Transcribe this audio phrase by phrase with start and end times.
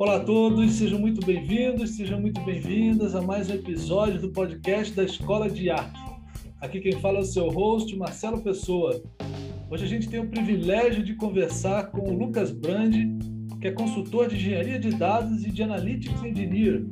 [0.00, 4.94] Olá a todos, sejam muito bem-vindos, sejam muito bem-vindas a mais um episódio do podcast
[4.94, 6.00] da Escola de Arte.
[6.58, 8.98] Aqui quem fala é o seu host, Marcelo Pessoa.
[9.70, 13.10] Hoje a gente tem o privilégio de conversar com o Lucas Brandi,
[13.60, 16.86] que é consultor de engenharia de dados e de Analytics Engineer.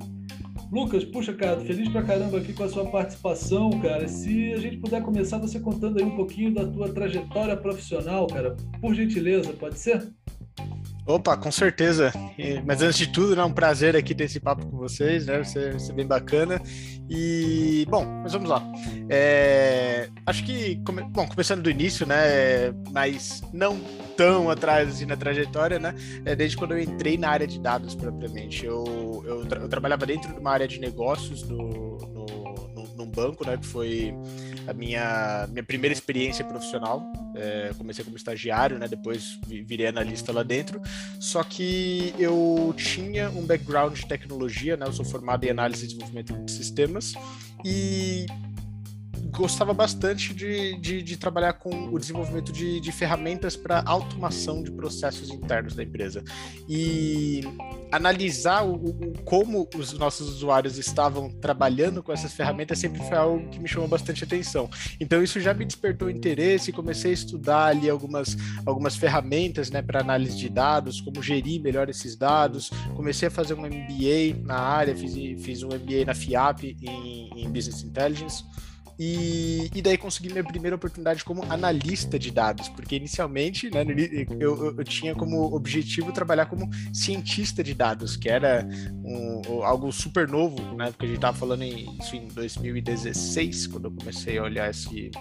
[0.70, 4.06] Lucas, puxa, cara, feliz pra caramba aqui com a sua participação, cara.
[4.06, 8.54] Se a gente puder começar você contando aí um pouquinho da tua trajetória profissional, cara,
[8.82, 10.12] por gentileza, pode ser?
[11.08, 12.12] Opa, com certeza.
[12.66, 15.36] Mas antes de tudo, é um prazer aqui ter esse papo com vocês, né?
[15.36, 16.60] Vai ser, bem bacana.
[17.08, 18.62] E, bom, mas vamos lá.
[19.08, 20.74] É, acho que,
[21.10, 22.72] bom, começando do início, né?
[22.92, 23.80] Mas não
[24.18, 25.94] tão atrás assim, na trajetória, né?
[26.26, 28.66] É, desde quando eu entrei na área de dados propriamente.
[28.66, 31.87] Eu, eu, tra eu trabalhava dentro de uma área de negócios no,
[32.98, 33.56] num banco, né?
[33.56, 34.12] Que foi
[34.66, 37.10] a minha, minha primeira experiência profissional.
[37.34, 38.88] É, comecei como estagiário, né?
[38.88, 40.82] Depois virei analista lá dentro.
[41.20, 44.86] Só que eu tinha um background de tecnologia, né?
[44.86, 47.14] Eu sou formado em análise e desenvolvimento de sistemas
[47.64, 48.26] e
[49.30, 54.70] gostava bastante de, de, de, trabalhar com o desenvolvimento de, de ferramentas para automação de
[54.70, 56.22] processos internos da empresa.
[56.68, 57.42] E
[57.90, 63.48] analisar o, o, como os nossos usuários estavam trabalhando com essas ferramentas sempre foi algo
[63.48, 64.68] que me chamou bastante atenção.
[65.00, 70.00] Então isso já me despertou interesse, comecei a estudar ali algumas, algumas ferramentas né, para
[70.00, 72.70] análise de dados, como gerir melhor esses dados.
[72.94, 77.50] Comecei a fazer um MBA na área, fiz, fiz um MBA na FIAP em, em
[77.50, 78.44] Business Intelligence.
[78.98, 83.84] E, e daí consegui minha primeira oportunidade como analista de dados, porque inicialmente né,
[84.40, 88.66] eu, eu, tinha como objetivo trabalhar como cientista de dados, que era
[89.04, 93.84] um, algo super novo, né, porque a gente estava falando em, isso em 2016, quando
[93.84, 95.12] eu comecei a olhar esse,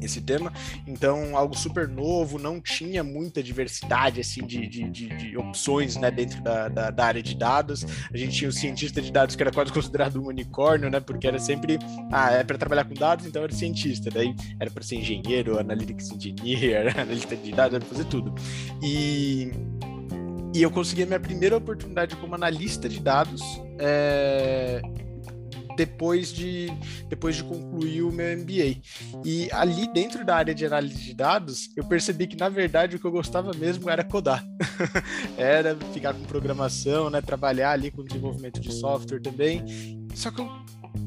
[0.00, 0.52] esse tema.
[0.86, 6.10] Então, algo super novo, não tinha muita diversidade assim de, de, de, de opções né,
[6.10, 7.84] dentro da, da, da, área de dados.
[8.12, 11.00] A gente tinha o cientista de dados que era quase considerado um unicórnio, né?
[11.00, 11.78] Porque era sempre,
[12.12, 14.10] ah, é para trabalhar com dados, então era cientista.
[14.10, 18.34] Daí era para ser engenheiro, analytics engineer, analista de dados, era para fazer tudo.
[18.82, 19.50] E
[20.54, 23.42] e eu consegui a minha primeira oportunidade como analista de dados
[23.78, 24.80] é,
[25.78, 26.66] depois de,
[27.08, 28.82] depois de concluir o meu MBA.
[29.24, 32.98] E ali dentro da área de análise de dados, eu percebi que na verdade o
[32.98, 34.44] que eu gostava mesmo era codar.
[35.38, 39.64] era ficar com programação, né, trabalhar ali com desenvolvimento de software também.
[40.16, 40.50] Só que eu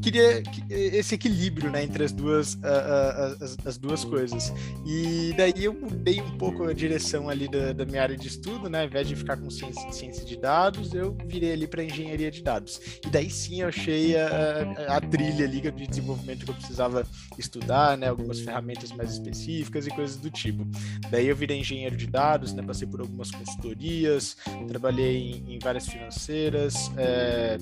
[0.02, 4.54] queria esse equilíbrio né, entre as duas, as, as, duas coisas.
[4.86, 8.70] E daí eu mudei um pouco a direção ali da, da minha área de estudo,
[8.70, 8.82] né?
[8.82, 12.42] Ao invés de ficar com ciência, ciência de dados, eu virei ali para engenharia de
[12.42, 12.80] dados.
[13.06, 17.06] E daí sim eu achei a, a, trilha ali de desenvolvimento que eu precisava
[17.38, 18.08] estudar, né?
[18.08, 20.66] Algumas ferramentas mais específicas e coisas do tipo.
[21.10, 22.64] Daí eu virei engenheiro de dados, né?
[22.64, 24.38] Passei por algumas consultorias,
[24.68, 26.92] trabalhei em, em várias financeiras.
[26.98, 27.58] É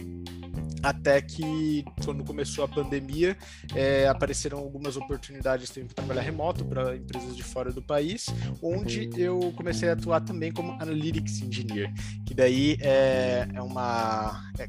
[0.81, 3.38] até que quando começou a pandemia
[3.75, 8.25] é, apareceram algumas oportunidades de trabalhar remoto para empresas de fora do país,
[8.64, 11.94] onde eu comecei a atuar também como Analytics Engineer,
[12.25, 14.68] que daí é, é uma é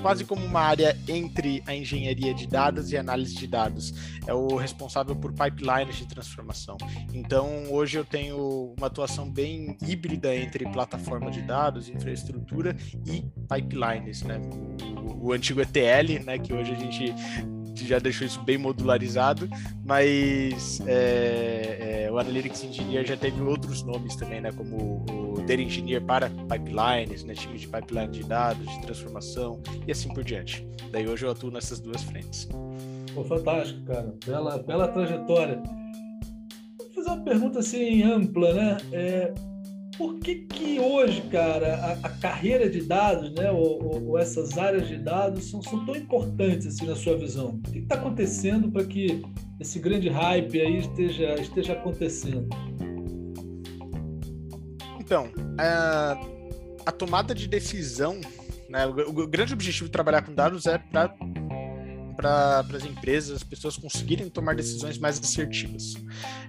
[0.00, 3.92] quase como uma área entre a engenharia de dados e análise de dados.
[4.26, 6.76] É o responsável por pipelines de transformação.
[7.12, 14.22] Então, hoje eu tenho uma atuação bem híbrida entre plataforma de dados, infraestrutura e pipelines,
[14.22, 14.40] né?
[15.20, 17.14] O, o antigo ETL, né, que hoje a gente
[17.86, 19.48] já deixou isso bem modularizado,
[19.84, 25.04] mas é, é, o Analytics Engineer já teve outros nomes também, né, como
[25.50, 30.22] Data Engineer para pipelines, né, time de pipeline de dados, de transformação e assim por
[30.22, 30.64] diante.
[30.92, 32.48] Daí hoje eu atuo nessas duas frentes.
[33.12, 34.14] Pô, fantástico, cara.
[34.24, 35.60] Bela, bela trajetória.
[36.78, 38.76] Vou fazer uma pergunta assim ampla, né?
[38.92, 39.34] É,
[39.98, 44.56] por que, que hoje, cara, a, a carreira de dados, né, ou, ou, ou, essas
[44.56, 47.60] áreas de dados são, são tão importantes assim na sua visão?
[47.66, 49.20] O que está acontecendo para que
[49.58, 52.48] esse grande hype aí esteja, esteja acontecendo?
[55.10, 55.28] Então,
[55.58, 56.16] a,
[56.86, 58.20] a tomada de decisão,
[58.68, 61.12] né, o, o grande objetivo de trabalhar com dados é para
[62.16, 65.94] para as empresas, as pessoas conseguirem tomar decisões mais assertivas.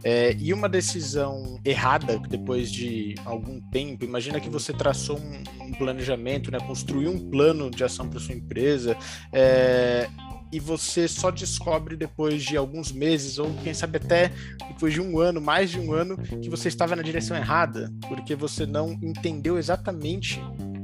[0.04, 5.72] É, e uma decisão errada, depois de algum tempo, imagina que você traçou um, um
[5.72, 8.98] planejamento, né, construiu um plano de ação para sua empresa,
[9.32, 10.10] é,
[10.52, 14.32] e você só descobre depois de alguns meses, ou quem sabe até
[14.68, 18.36] depois de um ano, mais de um ano, que você estava na direção errada, porque
[18.36, 20.42] você não entendeu exatamente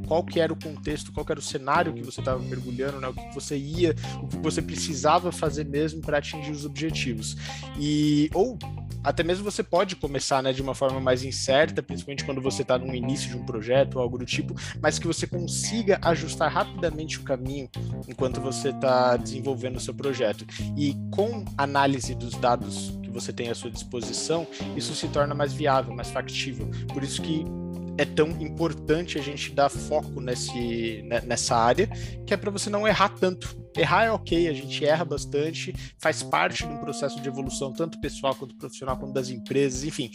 [0.08, 3.08] qual que era o contexto, qual que era o cenário que você estava mergulhando, né?
[3.08, 7.36] o que você ia, o que você precisava fazer mesmo para atingir os objetivos.
[7.78, 8.58] E ou
[9.04, 12.78] até mesmo você pode começar né, de uma forma mais incerta, principalmente quando você está
[12.78, 17.20] no início de um projeto ou algo do tipo, mas que você consiga ajustar rapidamente
[17.20, 17.70] o caminho
[18.08, 20.46] enquanto você está desenvolvendo o seu projeto.
[20.76, 25.54] E com análise dos dados que você tem à sua disposição, isso se torna mais
[25.54, 26.70] viável, mais factível.
[26.94, 27.46] Por isso que
[27.98, 31.88] é tão importante a gente dar foco nesse, né, nessa área,
[32.26, 33.58] que é para você não errar tanto.
[33.76, 38.00] Errar é ok, a gente erra bastante, faz parte de um processo de evolução, tanto
[38.00, 40.12] pessoal quanto profissional, quanto das empresas, enfim.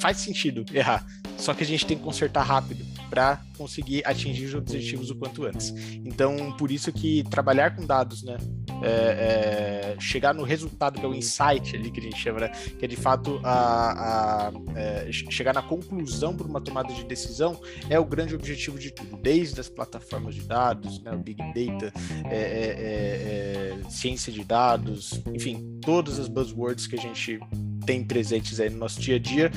[0.00, 1.06] Faz sentido errar,
[1.36, 5.44] só que a gente tem que consertar rápido para conseguir atingir os objetivos o quanto
[5.44, 5.74] antes.
[6.04, 8.38] Então, por isso que trabalhar com dados, né,
[8.82, 12.48] é, é, chegar no resultado, que é o insight ali que a gente chama, né?
[12.78, 17.60] que é de fato a, a é, chegar na conclusão por uma tomada de decisão,
[17.88, 21.12] é o grande objetivo de tudo, desde as plataformas de dados, né?
[21.12, 21.92] o Big Data,
[22.30, 27.38] é, é, é, ciência de dados, enfim, todas as buzzwords que a gente
[27.84, 29.50] tem presentes aí no nosso dia a dia,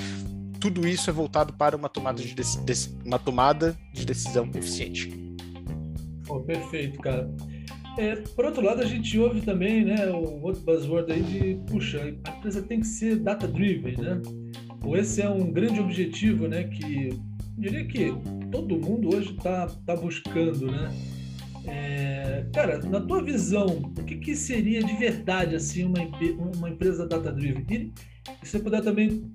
[0.63, 2.33] tudo isso é voltado para uma tomada de,
[3.03, 5.11] uma tomada de decisão eficiente.
[6.29, 7.29] Oh, perfeito, cara.
[7.97, 12.01] É, por outro lado, a gente ouve também, né, o outro buzzword aí de, puxa,
[12.01, 14.21] a empresa tem que ser data-driven, né?
[14.85, 17.09] Ou esse é um grande objetivo, né, que
[17.57, 18.13] diria que
[18.49, 20.95] todo mundo hoje está tá buscando, né?
[21.65, 25.99] É, cara, na tua visão, o que, que seria de verdade assim uma,
[26.55, 27.65] uma empresa data-driven?
[27.69, 27.91] E
[28.45, 29.29] se você puder também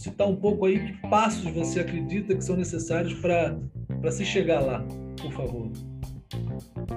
[0.00, 4.82] citar um pouco aí que passos você acredita que são necessários para se chegar lá,
[5.20, 5.70] por favor.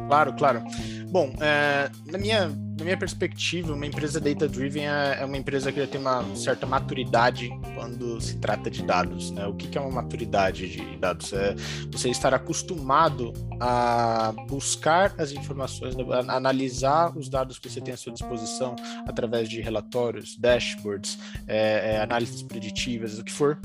[0.08, 0.64] Claro, claro.
[1.12, 2.50] Bom, é, na, minha,
[2.84, 6.66] na minha perspectiva, uma empresa data-driven é, é, uma empresa que já tem uma certa
[6.66, 9.32] maturidade quando se trata de dados.
[9.32, 9.48] Né?
[9.48, 11.32] O que, é uma maturidade de dados?
[11.32, 11.56] É
[11.90, 17.98] você estar acostumado a buscar as informações, a analisar os dados que você tem à
[17.98, 18.76] sua disposição
[19.08, 23.58] através de relatórios, dashboards, é, é análises preditivas, o que for,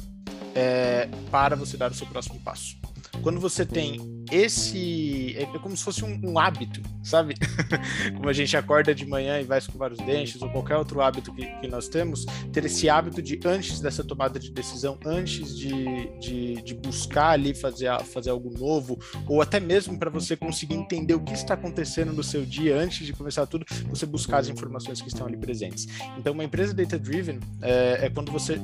[0.55, 2.79] é, para você dar o seu próximo passo
[3.19, 5.35] quando você tem esse.
[5.37, 7.35] É, é como se fosse um, um hábito, sabe?
[8.15, 11.33] como a gente acorda de manhã e vai escovar os dentes, ou qualquer outro hábito
[11.33, 15.73] que, que nós temos, ter esse hábito de, antes dessa tomada de decisão, antes de,
[16.19, 21.15] de, de buscar ali fazer, fazer algo novo, ou até mesmo para você conseguir entender
[21.15, 25.01] o que está acontecendo no seu dia antes de começar tudo, você buscar as informações
[25.01, 25.87] que estão ali presentes.
[26.19, 28.61] Então, uma empresa data-driven é, é quando você.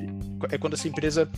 [0.50, 1.30] É quando essa empresa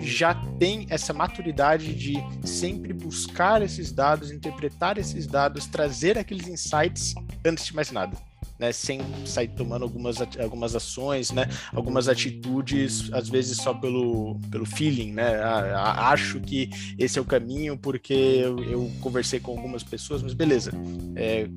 [0.00, 2.14] já tem essa maturidade de
[2.46, 7.14] sempre buscar esses dados, interpretar esses dados, trazer aqueles insights
[7.44, 8.16] antes de mais nada.
[8.58, 14.66] Né, sem sair tomando algumas, algumas ações, né, algumas atitudes, às vezes só pelo, pelo
[14.66, 16.68] feeling, né, acho que
[16.98, 20.72] esse é o caminho porque eu, eu conversei com algumas pessoas, mas beleza,
[21.14, 21.48] é,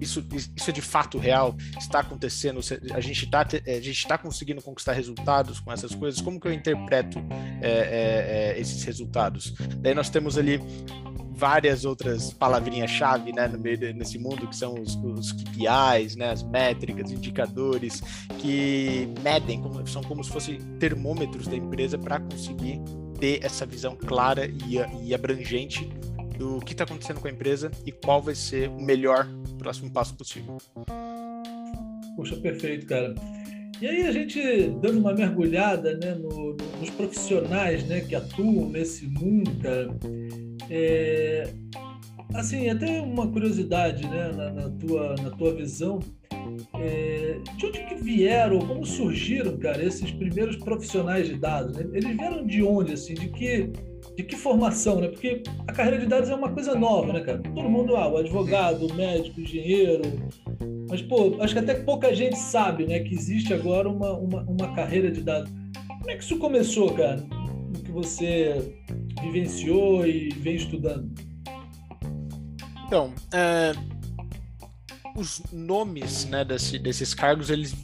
[0.00, 1.56] isso, isso é de fato real?
[1.78, 2.60] Está acontecendo?
[2.92, 3.46] A gente está
[3.80, 6.20] gente tá conseguindo conquistar resultados com essas coisas?
[6.20, 7.18] Como que eu interpreto
[7.60, 9.54] é, é, esses resultados?
[9.80, 10.60] Daí nós temos ali
[11.36, 16.30] várias outras palavrinhas-chave né, no meio de, nesse mundo, que são os, os KPIs, né,
[16.30, 18.02] as métricas, indicadores,
[18.38, 22.80] que medem, como, são como se fossem termômetros da empresa para conseguir
[23.20, 25.90] ter essa visão clara e, e abrangente
[26.38, 29.26] do que está acontecendo com a empresa e qual vai ser o melhor
[29.58, 30.58] próximo passo possível.
[32.16, 33.14] Puxa, perfeito, cara.
[33.80, 34.40] E aí a gente
[34.80, 39.94] dando uma mergulhada né, no, nos profissionais né, que atuam nesse mundo, cara,
[40.70, 41.52] é,
[42.34, 46.00] assim, até uma curiosidade né, na, na, tua, na tua visão,
[46.80, 51.76] é, de onde que vieram, como surgiram, cara, esses primeiros profissionais de dados?
[51.76, 51.86] Né?
[51.92, 53.70] Eles vieram de onde, assim, de que
[54.16, 55.08] de que formação, né?
[55.08, 57.38] Porque a carreira de dados é uma coisa nova, né, cara?
[57.38, 60.02] Todo mundo, ah, o advogado, o médico, o engenheiro.
[60.88, 64.74] Mas, pô, acho que até pouca gente sabe, né, que existe agora uma, uma, uma
[64.74, 65.52] carreira de dados.
[65.86, 67.22] Como é que isso começou, cara?
[67.76, 68.74] O que você
[69.20, 71.12] vivenciou e vem estudando?
[72.86, 73.72] Então, é,
[75.14, 77.74] os nomes né, desse, desses cargos, eles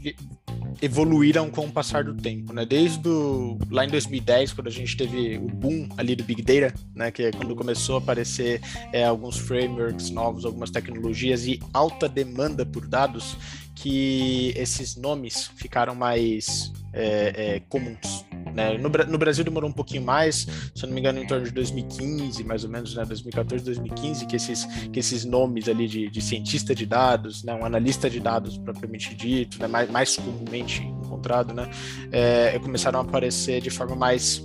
[0.80, 2.64] evoluíram com o passar do tempo, né?
[2.64, 6.74] Desde do, lá em 2010, quando a gente teve o boom ali do Big Data,
[6.94, 7.10] né?
[7.10, 8.60] Que é quando começou a aparecer
[8.92, 13.36] é, alguns frameworks novos, algumas tecnologias e alta demanda por dados,
[13.82, 18.24] que esses nomes ficaram mais é, é, comuns.
[18.54, 18.78] Né?
[18.78, 21.50] No, no, Brasil demorou um pouquinho mais, se eu não me engano, em torno de
[21.50, 23.04] 2015, mais ou menos, né?
[23.04, 27.54] 2014, 2015, que esses, que esses nomes ali de, de cientista de dados, né?
[27.54, 29.66] um analista de dados propriamente dito, né?
[29.66, 31.68] mais, mais comumente encontrado, né?
[32.12, 34.44] É, começaram a aparecer de forma mais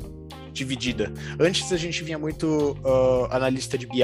[0.51, 1.13] dividida.
[1.39, 4.01] Antes a gente vinha muito uh, analista de BI,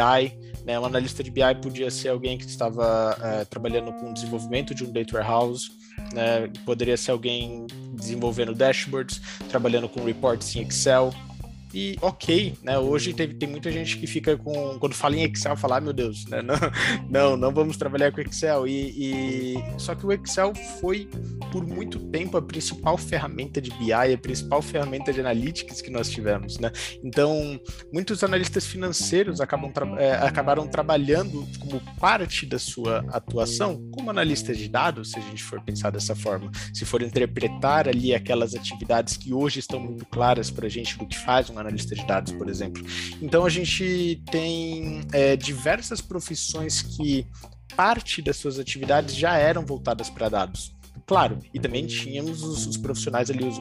[0.65, 0.79] né?
[0.79, 4.83] Um analista de BI podia ser alguém que estava uh, trabalhando com o desenvolvimento de
[4.83, 5.71] um data warehouse,
[6.13, 6.49] né?
[6.65, 11.13] Poderia ser alguém desenvolvendo dashboards, trabalhando com reports em Excel,
[11.73, 12.77] e ok, né?
[12.77, 14.77] Hoje tem, tem muita gente que fica com.
[14.77, 16.41] Quando fala em Excel, fala, ah, meu Deus, né?
[16.41, 16.55] Não,
[17.09, 18.67] não, não vamos trabalhar com Excel.
[18.67, 21.09] E, e, Só que o Excel foi,
[21.51, 26.09] por muito tempo, a principal ferramenta de BI, a principal ferramenta de analytics que nós
[26.09, 26.71] tivemos, né?
[27.03, 27.59] Então,
[27.91, 34.53] muitos analistas financeiros acabam tra é, acabaram trabalhando como parte da sua atuação como analista
[34.53, 36.51] de dados, se a gente for pensar dessa forma.
[36.71, 41.07] Se for interpretar ali aquelas atividades que hoje estão muito claras para a gente do
[41.07, 42.83] que faz um analista de dados, por exemplo.
[43.21, 47.27] Então a gente tem é, diversas profissões que
[47.75, 50.72] parte das suas atividades já eram voltadas para dados.
[51.05, 53.57] Claro, e também tínhamos os, os profissionais ali, os,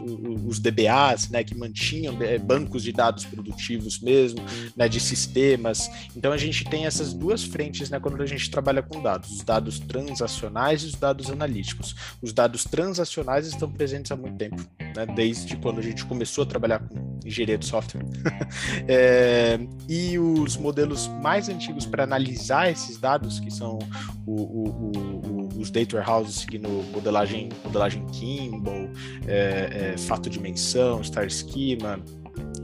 [0.47, 4.41] os, DBAs, né, que mantinham é, bancos de dados produtivos mesmo,
[4.77, 5.91] né, de sistemas.
[6.17, 9.43] Então a gente tem essas duas frentes, né, quando a gente trabalha com dados, os
[9.43, 11.97] dados transacionais e os dados analíticos.
[12.23, 16.47] Os dados transacionais estão presentes há muito tempo, né, desde quando a gente começou a
[16.47, 18.05] trabalhar com engenharia de software.
[18.87, 19.59] é,
[19.89, 23.79] e os modelos mais antigos para analisar esses dados, que são
[24.27, 24.93] o, o,
[25.29, 25.32] o,
[25.63, 28.91] os data warehouses seguindo modelagem, modelagem Kimball,
[29.27, 32.01] é, é, fato dimensão, star schema,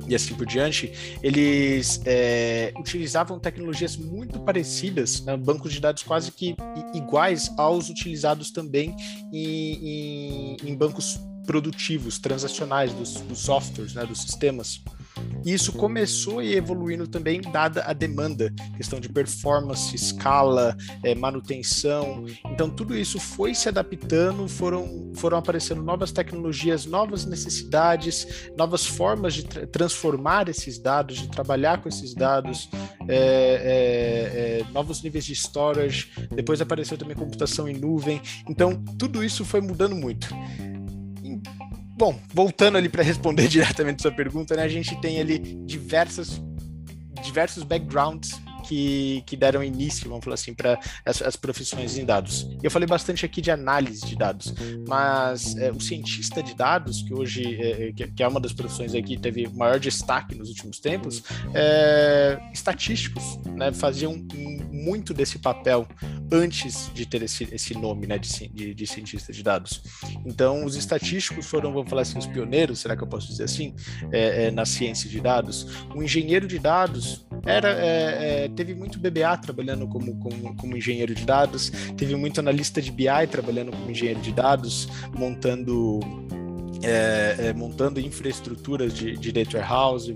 [0.09, 6.33] e assim por diante, eles é, utilizavam tecnologias muito parecidas, né, bancos de dados quase
[6.33, 6.57] que
[6.95, 8.97] iguais aos utilizados também
[9.33, 14.83] em, em, em bancos produtivos, transacionais dos, dos softwares, né, dos sistemas.
[15.45, 22.27] E isso começou e evoluindo também, dada a demanda, questão de performance, escala, é, manutenção.
[22.51, 29.35] Então, tudo isso foi se adaptando, foram, foram aparecendo novas tecnologias, novas necessidades, novas formas
[29.35, 32.69] de tra transformar esses dados, de trabalhar com esses dados,
[33.09, 36.11] é, é, novos níveis de storage.
[36.35, 38.21] Depois apareceu também computação em nuvem.
[38.49, 40.29] Então, tudo isso foi mudando muito.
[41.99, 46.41] Bom, voltando ali para responder diretamente sua pergunta, né, a gente tem ali diversas,
[47.25, 52.47] diversos backgrounds que, que deram início, vamos falar assim, para as, as, profissões em dados.
[52.63, 54.53] Eu falei bastante aqui de análise de dados,
[54.87, 58.95] mas é, o cientista de dados, que hoje é, é que, é uma das profissões
[58.95, 61.23] aqui teve maior destaque nos últimos tempos,
[61.55, 64.15] é, estatísticos né, faziam
[64.71, 65.89] muito desse papel
[66.31, 69.83] antes de ter esse, esse nome né, de, de, de, cientista de dados.
[70.27, 73.75] Então, os estatísticos foram, vamos falar assim, os pioneiros, será que eu posso dizer assim,
[74.13, 75.67] é, é, na ciência de dados.
[75.95, 81.15] O engenheiro de dados era é, é teve muito BBA trabalhando como, como, como, engenheiro
[81.15, 86.01] de dados, teve muito analista de BI trabalhando como engenheiro de dados, montando
[86.83, 90.15] é, é, montando infraestruturas de, de data warehouse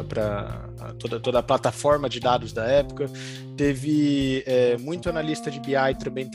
[0.00, 3.10] para toda, toda a plataforma de dados da época.
[3.56, 6.28] Teve é, muito analista de BI também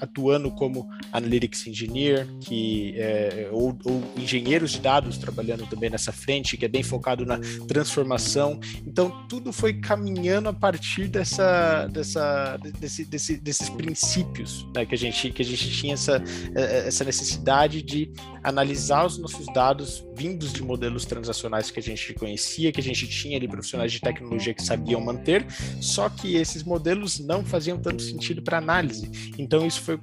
[0.00, 6.56] atuando como Analytics Engineer, que, é, ou, ou, engenheiros de dados trabalhando também nessa frente,
[6.56, 8.60] que é bem focado na transformação.
[8.86, 14.98] Então, tudo foi caminhando a partir dessa, dessa, desse, desse, desses princípios né, que, a
[14.98, 16.22] gente, que a gente tinha essa,
[16.54, 18.10] é, essa necessidade de
[18.42, 23.06] analisar os nossos dados vindos de modelos transacionais que a gente conhecia, que a gente
[23.08, 25.46] tinha ali profissionais de tecnologia que sabiam manter,
[25.80, 29.10] só que esses modelos não faziam tanto sentido para análise.
[29.38, 29.98] Então isso foi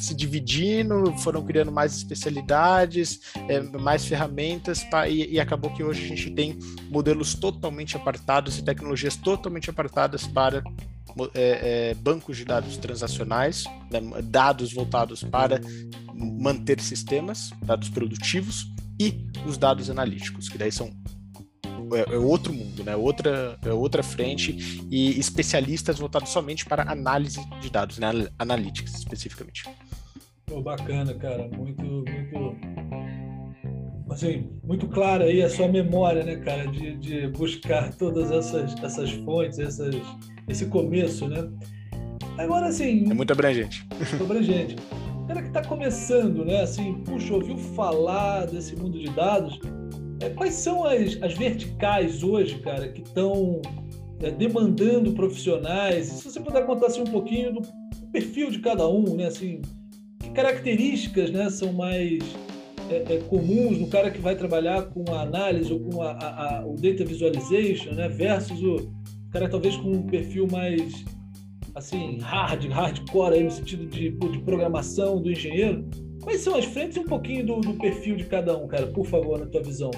[0.00, 6.04] se dividindo, foram criando mais especialidades, é, mais ferramentas, pra, e, e, acabou que hoje
[6.04, 6.58] a gente tem
[6.88, 10.64] modelos totalmente apartados e tecnologias totalmente apartadas para
[11.34, 15.60] é, é, bancos de dados transacionais, né, dados voltados para
[16.20, 18.66] manter sistemas, dados produtivos,
[19.00, 20.90] e os dados analíticos, que daí são
[21.92, 22.94] é, é, outro mundo, né?
[22.94, 28.08] Outra, é outra frente e especialistas voltados somente para análise de dados, né?
[28.38, 29.64] Analytics especificamente.
[30.46, 31.48] Pô, bacana, cara.
[31.48, 32.56] Muito, muito,
[34.10, 39.10] assim, muito clara aí a sua memória, né, cara, de, de buscar todas essas, essas
[39.10, 39.94] fontes, essas,
[40.46, 41.48] esse começo, né?
[42.36, 43.10] Agora, assim.
[43.10, 43.86] É muito abrangente.
[43.96, 44.76] Muito abrangente.
[45.30, 46.62] Cara que está começando, né?
[46.62, 49.60] Assim, puxa, ouviu falar desse mundo de dados,
[50.18, 53.62] é, quais são as, as verticais hoje, cara, que estão
[54.20, 56.08] é, demandando profissionais?
[56.08, 57.62] E se você puder contar assim, um pouquinho do
[58.10, 59.26] perfil de cada um, né?
[59.26, 59.62] Assim,
[60.18, 62.18] que características né, são mais
[62.90, 66.58] é, é, comuns no cara que vai trabalhar com a análise ou com a, a,
[66.58, 68.90] a, o data visualization, né, versus o
[69.30, 71.04] cara talvez com um perfil mais
[71.74, 75.88] assim hard, hardcore aí no sentido de, de programação do engenheiro.
[76.22, 79.06] Quais são as frentes e um pouquinho do, do, perfil de cada um, cara, por
[79.06, 79.90] favor, na tua visão?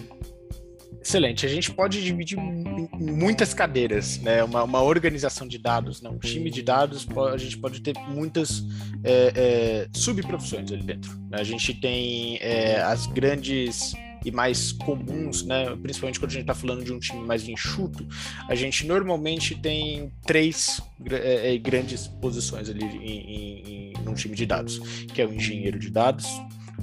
[1.00, 1.44] Excelente.
[1.44, 4.44] A gente pode dividir em muitas cadeiras, né?
[4.44, 6.08] Uma, uma organização de dados, né?
[6.08, 8.62] um time de dados, a gente pode ter muitas
[9.02, 11.10] é, é, subprofissões ali dentro.
[11.28, 11.40] Né?
[11.40, 15.74] A gente tem é, as grandes e mais comuns, né?
[15.76, 18.06] principalmente quando a gente está falando de um time mais enxuto,
[18.48, 24.34] a gente normalmente tem três é, é, grandes posições ali em, em, em um time
[24.34, 24.78] de dados,
[25.12, 26.26] que é o engenheiro de dados,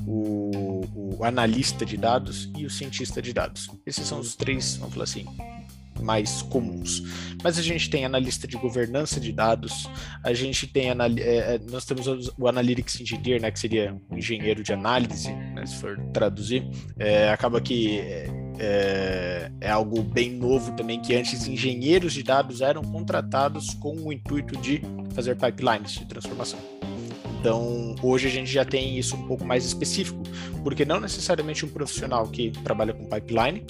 [0.06, 0.82] o,
[1.18, 3.70] o, analista de dados e o cientista de dados.
[3.86, 5.26] Esses são os três, vamos falar assim,
[6.02, 7.04] mais comuns.
[7.44, 9.90] Mas a gente tem analista de governança de dados,
[10.24, 14.64] a gente tem é, é, nós temos o Analytics Engineer, né, que seria um engenheiro
[14.64, 18.00] de análise, né, se for traduzir, é, acaba que
[18.60, 24.12] é, é, algo bem novo também, que antes engenheiros de dados eram contratados com o
[24.12, 24.82] intuito de
[25.14, 26.60] fazer pipelines de transformação.
[27.40, 30.22] Então, hoje a gente já tem isso um pouco mais específico,
[30.62, 33.66] porque não necessariamente um profissional que trabalha com pipeline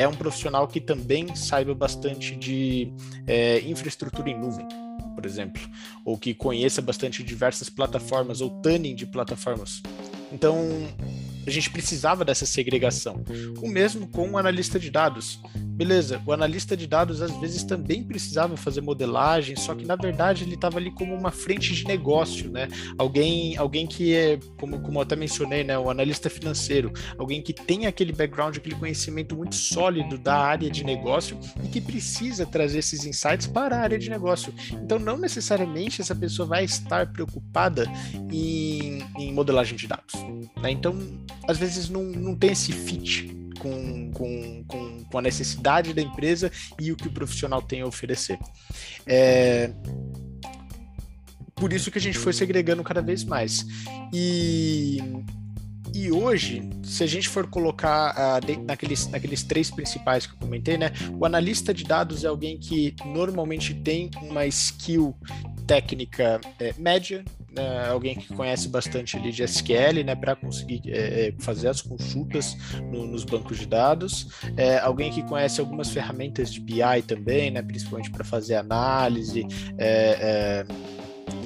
[0.00, 2.90] é um profissional que também saiba bastante de
[3.26, 4.66] é, infraestrutura em nuvem,
[5.14, 5.60] por exemplo,
[6.06, 9.82] ou que conheça bastante diversas plataformas ou tuning de plataformas.
[10.32, 10.56] Então,
[11.50, 13.22] a gente precisava dessa segregação.
[13.60, 15.40] O mesmo com o analista de dados.
[15.80, 20.44] Beleza, o analista de dados às vezes também precisava fazer modelagem, só que na verdade
[20.44, 22.68] ele estava ali como uma frente de negócio, né?
[22.98, 27.52] Alguém, alguém que é, como, como eu até mencionei, né, o analista financeiro, alguém que
[27.52, 32.80] tem aquele background, aquele conhecimento muito sólido da área de negócio e que precisa trazer
[32.80, 34.54] esses insights para a área de negócio.
[34.72, 37.90] Então, não necessariamente essa pessoa vai estar preocupada
[38.30, 40.12] em, em modelagem de dados.
[40.62, 40.70] Né?
[40.70, 40.94] Então,
[41.46, 46.50] às vezes não, não tem esse fit com, com, com, com, a necessidade da empresa
[46.78, 48.38] e o que o profissional tem a oferecer.
[49.06, 49.70] É,
[51.54, 53.66] por isso que a gente foi segregando cada vez mais.
[54.12, 54.98] E,
[55.94, 60.78] e hoje, se a gente for colocar de, naqueles, naqueles três principais que eu comentei,
[60.78, 60.90] né?
[61.18, 65.14] O analista de dados é alguém que normalmente tem uma skill
[65.66, 67.22] técnica é, média,
[67.54, 71.80] né, alguém que conhece bastante ali de SQL, né, para conseguir é, é, fazer as
[71.80, 72.56] consultas
[72.90, 77.62] no, nos bancos de dados, é, alguém que conhece algumas ferramentas de BI também, né,
[77.62, 79.46] principalmente para fazer análise,
[79.78, 80.64] é,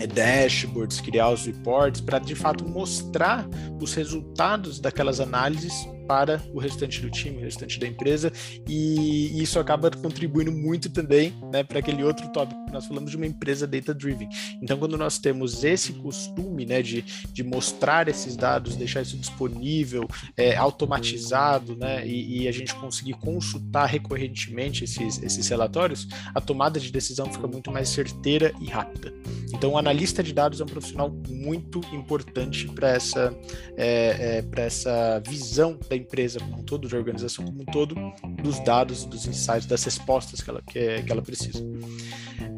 [0.00, 3.46] é, dashboards, criar os reports, para de fato mostrar
[3.80, 8.32] os resultados daquelas análises para o restante do time, o restante da empresa,
[8.68, 13.16] e isso acaba contribuindo muito também né, para aquele outro tópico que nós falamos de
[13.16, 14.28] uma empresa data-driven.
[14.62, 20.08] Então, quando nós temos esse costume né, de, de mostrar esses dados, deixar isso disponível,
[20.36, 26.78] é, automatizado, né, e, e, a gente conseguir consultar recorrentemente esses, esses relatórios, a tomada
[26.78, 29.12] de decisão fica muito mais certeira e rápida.
[29.52, 33.34] Então, o analista de dados é um profissional muito importante para essa,
[33.76, 37.94] é, é, essa visão empresa como um todo, da organização como um todo,
[38.42, 41.64] dos dados, dos insights, das respostas que ela, que, que ela precisa.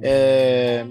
[0.03, 0.87] É,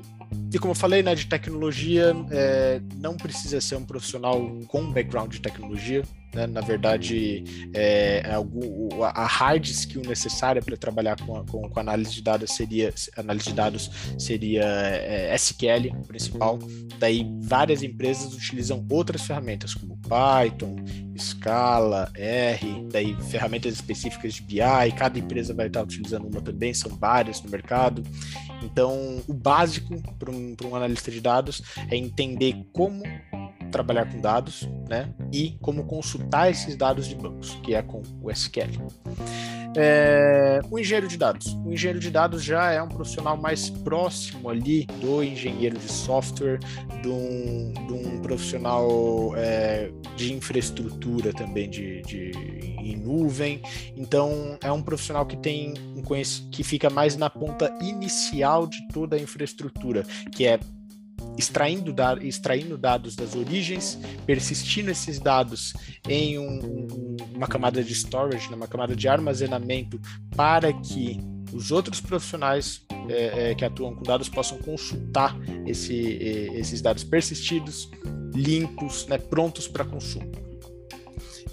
[0.53, 5.31] e como eu falei, né, de tecnologia, é, não precisa ser um profissional com background
[5.31, 6.03] de tecnologia.
[6.33, 6.47] Né?
[6.47, 8.35] Na verdade, é, é
[9.01, 13.53] a hard skill necessária para trabalhar com, com, com, análise de dados seria análise de
[13.53, 16.59] dados seria é, SQL principal.
[16.99, 20.75] Daí várias empresas utilizam outras ferramentas como Python,
[21.17, 24.91] Scala, R, daí ferramentas específicas de BI.
[24.97, 28.03] Cada empresa vai estar utilizando uma também, são várias no mercado.
[28.61, 33.03] Então, o básico para um, um analista de dados é entender como
[33.75, 35.13] trabalhar com dados, né?
[35.33, 38.87] E como consultar esses dados de bancos, que é com o SQL.
[39.77, 41.53] É, o engenheiro de dados.
[41.65, 46.59] O engenheiro de dados já é um profissional mais próximo ali do engenheiro de software,
[47.01, 52.31] de um, de um profissional é, de infraestrutura também de, de,
[52.79, 53.61] em nuvem.
[53.97, 56.01] Então é um profissional que tem um
[56.51, 60.59] que fica mais na ponta inicial de toda a infraestrutura, que é
[61.37, 65.73] extraindo, da, extraindo dados das origens, persistindo esses dados
[66.07, 69.99] em um, um, uma camada de storage, né, uma camada de armazenamento,
[70.35, 71.19] para que
[71.53, 77.89] os outros profissionais é, é, que atuam com dados possam consultar esse, esses dados persistidos,
[78.33, 80.31] limpos, né, prontos para consumo.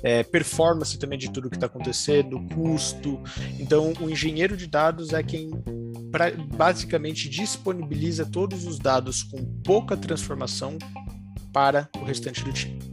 [0.03, 3.21] É, performance também de tudo que está acontecendo, custo.
[3.61, 5.49] Então, o engenheiro de dados é quem
[6.12, 10.79] pra, basicamente disponibiliza todos os dados com pouca transformação
[11.53, 12.92] para o restante do time.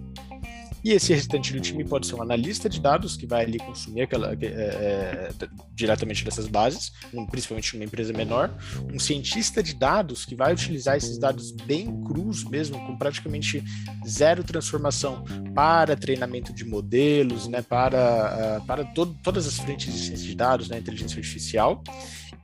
[0.84, 4.04] E esse restante do time pode ser um analista de dados que vai ali consumir
[4.04, 5.30] aquela, é, é,
[5.76, 6.94] diretamente dessas bases,
[7.30, 8.54] principalmente numa empresa menor,
[8.94, 13.64] um cientista de dados que vai utilizar esses dados bem crus mesmo, com praticamente
[14.08, 20.26] zero transformação para treinamento de modelos, né, para, uh, para todas as frentes de ciência
[20.26, 21.84] de dados, né, inteligência artificial,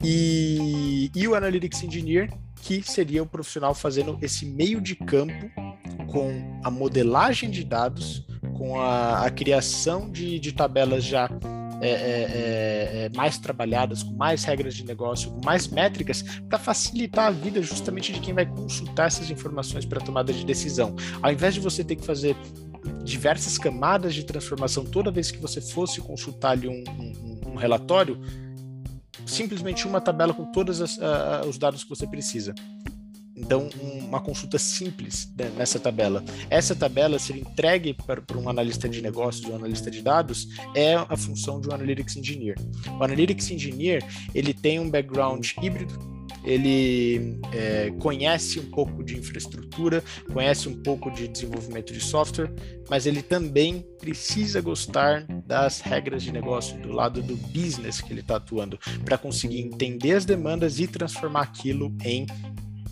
[0.03, 2.31] e, e o Analytics Engineer,
[2.61, 5.49] que seria o profissional fazendo esse meio de campo
[6.07, 8.25] com a modelagem de dados,
[8.57, 11.29] com a, a criação de, de tabelas já
[11.81, 16.57] é, é, é, é, mais trabalhadas, com mais regras de negócio, com mais métricas, para
[16.57, 20.95] facilitar a vida justamente de quem vai consultar essas informações para tomada de decisão.
[21.21, 22.35] Ao invés de você ter que fazer
[23.03, 28.19] diversas camadas de transformação toda vez que você fosse consultar ali um, um, um relatório,
[29.25, 32.53] simplesmente uma tabela com todos uh, os dados que você precisa.
[33.37, 36.23] Então, uma consulta simples né, nessa tabela.
[36.49, 40.95] Essa tabela ser entregue para, para, um analista de negócios, um analista de dados, é
[40.95, 42.55] a função de um Analytics Engineer.
[42.97, 44.01] O Analytics Engineer,
[44.33, 46.14] ele tem um background híbrido,
[46.45, 52.51] ele é, conhece um pouco de infraestrutura, conhece um pouco de desenvolvimento de software,
[52.89, 58.21] mas ele também precisa gostar das regras de negócio, do lado do business que ele
[58.21, 62.25] está atuando, para conseguir entender as demandas e transformar aquilo em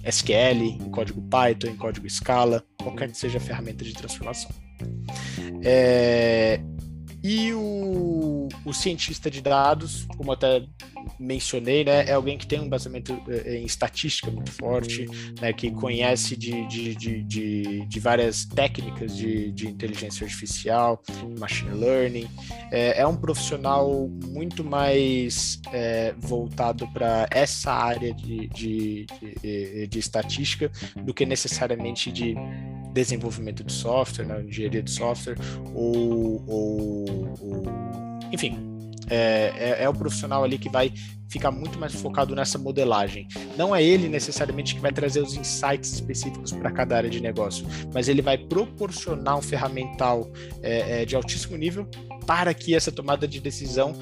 [0.03, 4.51] SQL, em código Python, em código Scala, qualquer que seja a ferramenta de transformação.
[5.63, 6.59] É,
[7.23, 10.65] e o, o, cientista de dados, como até
[11.17, 15.05] mencionei, né, é alguém que tem um baseamento eh, em estatística muito forte,
[15.39, 21.01] né, que conhece de, de, de, de, de várias técnicas de, de inteligência artificial,
[21.39, 22.27] machine learning.
[22.69, 29.99] É, é um profissional muito mais é, voltado para essa área de, de, de, de
[29.99, 32.35] estatística do que necessariamente de
[32.93, 35.35] desenvolvimento de software, né, engenharia de software,
[35.73, 37.05] ou, ou,
[37.41, 37.63] ou
[38.31, 38.57] enfim,
[39.09, 40.91] é, é, é, o profissional ali que vai
[41.27, 43.27] ficar muito mais focado nessa modelagem.
[43.57, 47.65] Não é ele necessariamente que vai trazer os insights específicos para cada área de negócio,
[47.93, 51.87] mas ele vai proporcionar um ferramental é, é, de altíssimo nível
[52.27, 53.95] para que essa tomada de decisão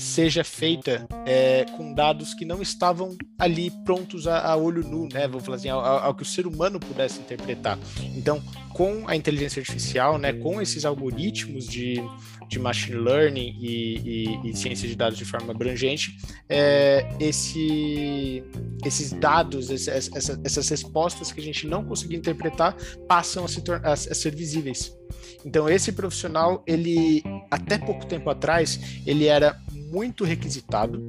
[0.00, 5.28] seja feita é, com dados que não estavam ali prontos a, a olho nu, né?
[5.28, 7.78] Vou falar assim, ao, ao, que o ser humano pudesse interpretar.
[8.16, 12.02] Então, com a inteligência artificial, né, com esses algoritmos de,
[12.48, 16.16] de machine learning e, e, e ciência de dados de forma abrangente,
[16.48, 18.42] é, esse,
[18.84, 22.74] esses dados, esse, essa, essas respostas que a gente não conseguia interpretar
[23.06, 24.96] passam a, se a, a ser visíveis.
[25.44, 29.60] Então, esse profissional, ele até pouco tempo atrás, ele era
[29.90, 31.08] muito requisitado,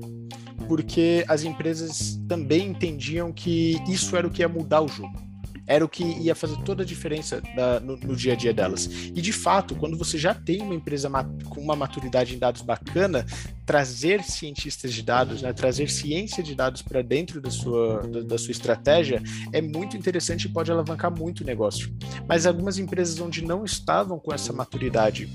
[0.68, 5.32] porque as empresas também entendiam que isso era o que ia mudar o jogo
[5.72, 8.90] era o que ia fazer toda a diferença da, no, no, dia a dia delas.
[9.16, 11.10] E de fato, quando você já tem uma empresa
[11.46, 13.26] com uma maturidade em dados bacana,
[13.66, 18.38] trazer cientistas de dados, né, trazer ciência de dados para dentro da sua, da, da
[18.38, 21.94] sua estratégia é muito interessante e pode alavancar muito o negócio.
[22.28, 25.30] Mas algumas empresas onde não estavam com essa maturidade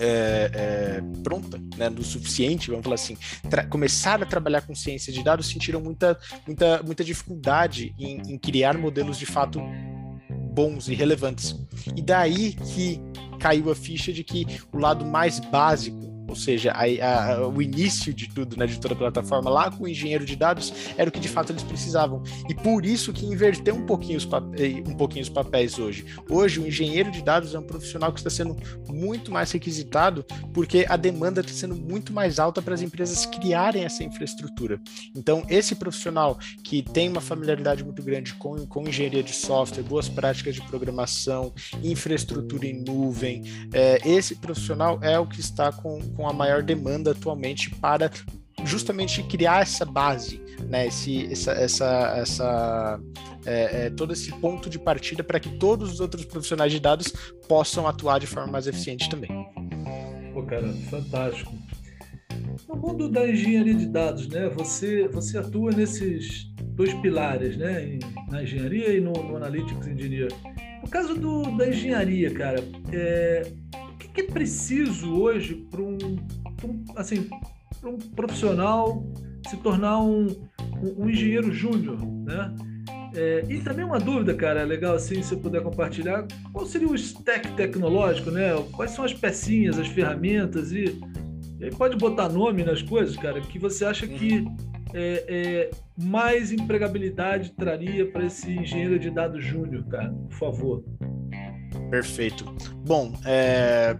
[0.00, 3.16] é, é, pronta, né, do suficiente, vamos falar assim,
[3.68, 8.78] começaram a trabalhar com ciência de dados, sentiram muita, muita, muita dificuldade em, em criar
[8.78, 9.60] modelos de fato
[10.52, 11.54] bons e relevantes.
[11.96, 13.00] E daí que
[13.38, 18.14] caiu a ficha de que o lado mais básico ou seja, a, a, o início
[18.14, 21.12] de tudo, né, de toda a plataforma, lá com o engenheiro de dados, era o
[21.12, 22.22] que de fato eles precisavam.
[22.48, 26.06] E por isso que inverteu um pouquinho os, eh, um pouquinho os papéis hoje.
[26.28, 28.56] Hoje, o engenheiro de dados é um profissional que está sendo
[28.88, 33.84] muito mais requisitado, porque a demanda está sendo muito mais alta para as empresas criarem
[33.84, 34.80] essa infraestrutura.
[35.16, 40.08] Então, esse profissional que tem uma familiaridade muito grande com, com engenharia de software, boas
[40.08, 46.19] práticas de programação, infraestrutura em nuvem, é, esse profissional é o que está com com
[46.28, 48.10] a maior demanda atualmente para
[48.64, 50.86] justamente criar essa base, né?
[50.86, 53.00] Esse, essa, essa, essa
[53.46, 57.12] é, é, todo esse ponto de partida para que todos os outros profissionais de dados
[57.48, 59.30] possam atuar de forma mais eficiente também.
[60.32, 61.52] Pô, cara, fantástico.
[62.68, 64.48] No mundo da engenharia de dados, né?
[64.50, 67.98] Você você atua nesses dois pilares, né?
[68.30, 70.30] Na engenharia e no, no Analytics Engineer.
[70.82, 73.52] No caso do, da engenharia, cara, é,
[74.12, 75.96] que é preciso hoje para um,
[76.64, 77.28] um, assim,
[77.84, 79.04] um profissional
[79.48, 80.26] se tornar um,
[80.82, 82.54] um, um engenheiro júnior, né?
[83.14, 86.94] É, e também uma dúvida, cara, legal assim, se eu puder compartilhar, qual seria o
[86.94, 88.50] stack tecnológico, né?
[88.72, 91.00] Quais são as pecinhas, as ferramentas e,
[91.60, 94.56] e pode botar nome nas coisas, cara, que você acha que uhum.
[94.94, 95.70] é, é,
[96.00, 100.84] mais empregabilidade traria para esse engenheiro de dados júnior, cara, por favor.
[101.90, 102.44] Perfeito.
[102.86, 103.96] Bom, é,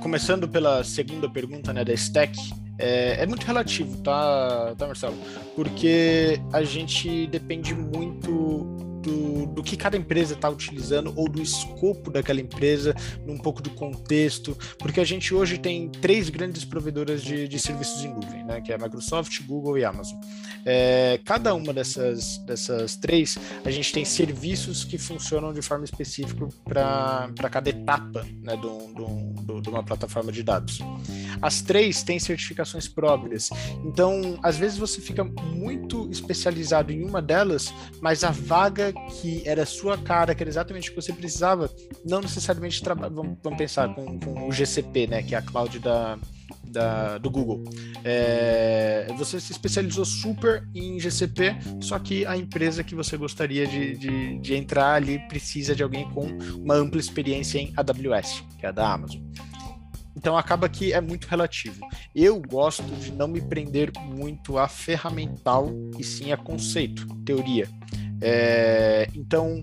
[0.00, 2.38] começando pela segunda pergunta, né, da stack,
[2.78, 5.16] é, é, muito relativo, tá, tá, Marcelo?
[5.54, 12.10] Porque a gente depende muito do, do que cada empresa está utilizando ou do escopo
[12.10, 17.46] daquela empresa, num pouco do contexto, porque a gente hoje tem três grandes provedoras de,
[17.46, 20.18] de serviços em nuvem, né, que é a Microsoft, Google e Amazon.
[20.64, 26.48] É, cada uma dessas, dessas três, a gente tem serviços que funcionam de forma específica
[26.64, 30.80] para cada etapa né, de uma plataforma de dados.
[31.40, 33.50] As três têm certificações próprias,
[33.84, 39.64] então às vezes você fica muito especializado em uma delas, mas a vaga que era
[39.66, 41.70] sua cara, que era exatamente o que você precisava,
[42.04, 46.18] não necessariamente vamos, vamos pensar com, com, o GCP, né, que é a cloud da,
[46.64, 47.64] da, do Google.
[48.04, 53.96] É, você se especializou super em GCP, só que a empresa que você gostaria de,
[53.96, 58.68] de, de entrar ali precisa de alguém com uma ampla experiência em AWS, que é
[58.68, 59.20] a da Amazon.
[60.16, 61.78] Então acaba que é muito relativo.
[62.14, 67.68] Eu gosto de não me prender muito a ferramental e sim a conceito, teoria.
[68.20, 69.62] É, então,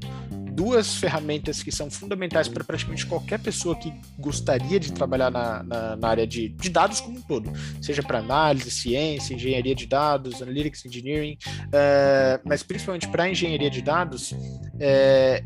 [0.54, 5.96] duas ferramentas que são fundamentais para praticamente qualquer pessoa que gostaria de trabalhar na, na,
[5.96, 10.42] na área de, de, dados como um todo, seja para análise, ciência, engenharia de dados,
[10.42, 11.38] analytics engineering,
[11.72, 14.34] é, mas principalmente para engenharia de dados,
[14.80, 15.44] é,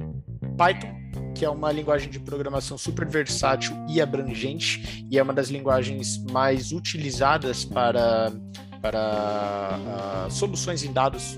[0.57, 5.49] Python que é uma linguagem de programação super versátil e abrangente, e é uma das
[5.49, 8.33] linguagens mais utilizadas para,
[8.81, 11.37] para uh, soluções em dados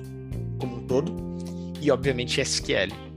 [0.57, 1.28] como um todo
[1.81, 3.08] e, obviamente, SQL.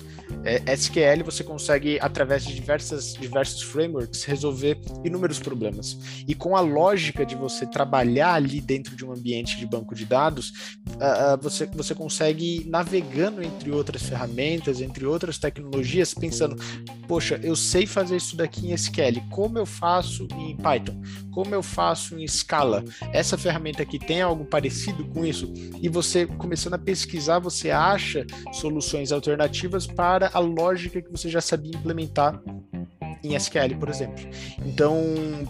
[0.45, 5.99] É, SQL você consegue, através de diversas, diversos frameworks, resolver inúmeros problemas.
[6.27, 10.05] E com a lógica de você trabalhar ali dentro de um ambiente de banco de
[10.05, 16.57] dados, uh, uh, você, você consegue navegando entre outras ferramentas, entre outras tecnologias, pensando:
[17.07, 21.01] poxa, eu sei fazer isso daqui em SQL, como eu faço em Python?
[21.31, 22.85] Como eu faço em Scala?
[23.13, 25.53] Essa ferramenta aqui tem algo parecido com isso?
[25.81, 31.41] E você começando a pesquisar, você acha soluções alternativas para a lógica que você já
[31.41, 32.41] sabia implementar
[33.23, 34.25] em SQL, por exemplo.
[34.65, 34.97] Então,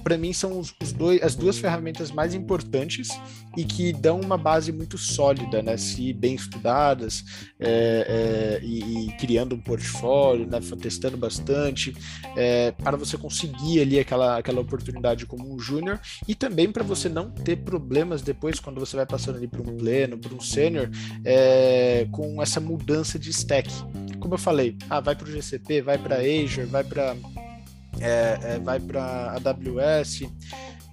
[0.02, 3.08] para mim, são os, dois, as duas ferramentas mais importantes
[3.56, 5.76] e que dão uma base muito sólida, né?
[5.76, 7.24] Se bem estudadas
[7.58, 10.58] é, é, e, e, criando um portfólio, né?
[10.80, 11.94] Testando bastante,
[12.36, 17.08] é, para você conseguir ali aquela, aquela oportunidade como um júnior e também para você
[17.08, 20.90] não ter problemas depois quando você vai passando ali para um pleno, para um sênior,
[21.24, 23.70] é, com essa mudança de stack.
[24.18, 27.16] Como eu falei, ah, vai para o GCP, vai para Azure, vai para
[28.00, 30.22] é, é, vai para AWS.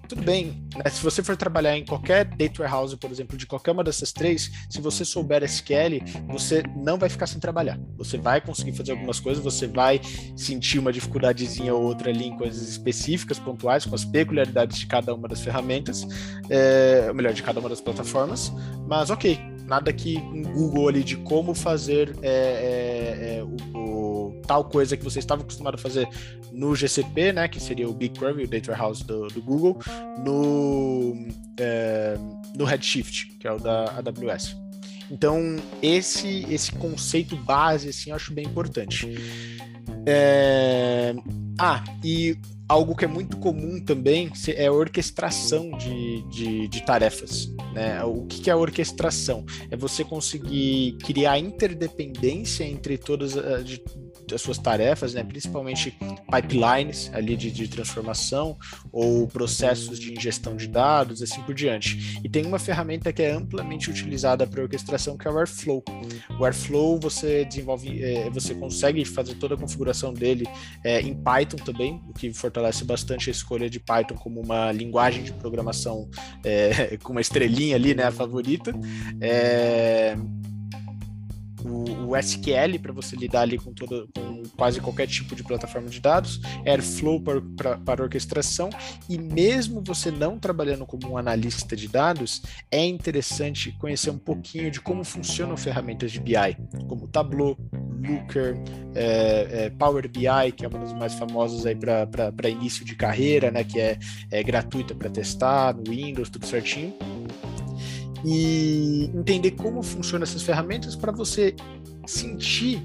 [0.10, 0.90] Tudo bem, né?
[0.90, 4.50] se você for trabalhar em qualquer data warehouse, por exemplo, de qualquer uma dessas três,
[4.68, 7.80] se você souber SQL, você não vai ficar sem trabalhar.
[7.96, 10.02] Você vai conseguir fazer algumas coisas, você vai
[10.36, 15.14] sentir uma dificuldadezinha ou outra ali em coisas específicas, pontuais, com as peculiaridades de cada
[15.14, 16.04] uma das ferramentas,
[16.50, 18.52] é, ou melhor, de cada uma das plataformas,
[18.88, 24.42] mas ok, nada que um Google ali de como fazer é, é, é o, o,
[24.48, 26.10] tal coisa que você estava acostumado a fazer
[26.52, 29.78] no GCP, né, que seria o BigQuery, o Data Warehouse do, do Google,
[30.26, 31.28] no,
[31.58, 32.18] é,
[32.58, 34.58] no Redshift, que é o da AWS.
[35.12, 39.16] Então, esse, esse conceito base, assim, eu acho bem importante.
[40.12, 41.14] É...
[41.60, 42.36] Ah, e
[42.68, 47.48] algo que é muito comum também é a orquestração de, de, de tarefas.
[47.74, 48.04] Né?
[48.04, 49.46] O que, é a orquestração?
[49.70, 53.84] É você conseguir criar interdependência entre todas as, de,
[54.34, 55.24] as suas tarefas, né?
[55.24, 55.98] principalmente
[56.32, 58.58] pipelines ali de, de, transformação
[58.92, 62.20] ou processos de ingestão de dados, assim por diante.
[62.24, 65.84] E tem uma ferramenta que é amplamente utilizada para orquestração que é o Airflow.
[66.40, 70.48] O Airflow você desenvolve, é, você consegue fazer toda a configuração dele
[70.84, 75.24] é, em Python também, o que fortalece bastante a escolha de Python como uma linguagem
[75.24, 76.10] de programação
[76.44, 78.74] é, com uma estrelinha ali, né, a favorita.
[79.22, 80.16] É,
[81.64, 85.90] o, o SQL para você lidar ali com, todo, com quase qualquer tipo de plataforma
[85.90, 88.70] de dados, Airflow para, orquestração,
[89.08, 92.42] e mesmo você não trabalhando como um analista de dados,
[92.72, 97.58] é interessante conhecer um pouquinho de como funcionam ferramentas de BI, como Tableau,
[98.00, 98.56] Looker,
[98.96, 103.52] é, é, Power BI, que é uma das mais famosas aí para início de carreira,
[103.52, 103.98] né, que é,
[104.32, 106.94] é gratuita para testar no Windows, tudo certinho
[108.26, 111.56] e entender como funcionam essas ferramentas para você
[112.06, 112.84] sentir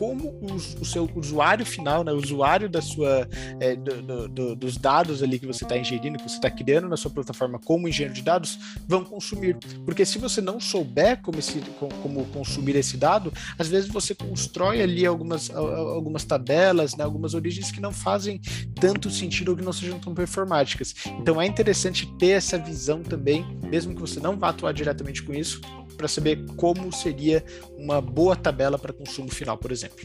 [0.00, 3.28] como o, o seu usuário final, né, o usuário da sua,
[3.60, 6.96] é, do, do, dos dados ali que você está ingerindo, que você está criando na
[6.96, 8.58] sua plataforma como engenheiro de dados,
[8.88, 9.58] vão consumir.
[9.84, 11.60] Porque se você não souber como, esse,
[12.02, 17.70] como consumir esse dado, às vezes você constrói ali algumas, algumas tabelas, né, algumas origens
[17.70, 18.40] que não fazem
[18.80, 20.94] tanto sentido ou que não sejam tão performáticas.
[21.20, 25.34] Então é interessante ter essa visão também, mesmo que você não vá atuar diretamente com
[25.34, 25.60] isso,
[26.00, 27.44] para saber como seria
[27.80, 29.98] uma boa tabela para consumo final, por exemplo.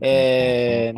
[0.00, 0.92] É...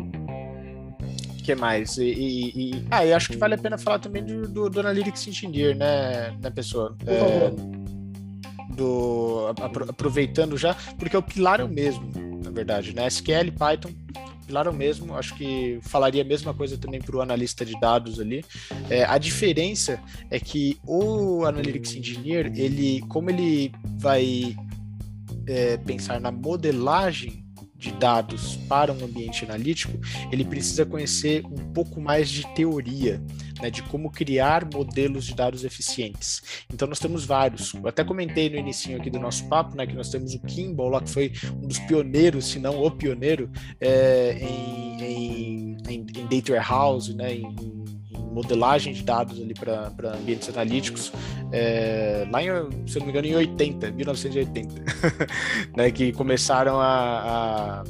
[1.39, 1.97] O que mais?
[1.97, 2.85] E, e, e...
[2.89, 6.35] Ah, eu acho que vale a pena falar também do, do, do Analytics Engineer, né,
[6.41, 6.95] né pessoa?
[7.05, 7.51] É...
[8.73, 9.53] Do...
[9.87, 12.09] Aproveitando já, porque o pilar é o mesmo,
[12.43, 13.07] na verdade, né?
[13.07, 13.91] SQL, Python,
[14.45, 17.79] pilar é o mesmo, acho que falaria a mesma coisa também para o analista de
[17.79, 18.43] dados ali.
[18.89, 24.55] É, a diferença é que o Analytics Engineer, ele, como ele vai
[25.47, 27.45] é, pensar na modelagem
[27.77, 29.93] de dados para um ambiente analítico,
[30.31, 33.21] ele precisa conhecer um pouco mais de teoria,
[33.61, 36.41] né, de como criar modelos de dados eficientes.
[36.73, 37.73] Então nós temos vários.
[37.73, 40.89] Eu até comentei no início aqui do nosso papo, né, que nós temos o Kimball
[40.89, 41.31] lá, que foi
[41.61, 47.74] um dos pioneiros, se não o pioneiro, é, em, em, em, data warehouse, né, em,
[48.35, 51.11] modelagem de dados ali para ambientes analíticos,
[51.53, 52.47] é, lá em,
[52.85, 54.73] se eu não me engano, em 80, 1980,
[55.75, 57.81] né, que começaram a,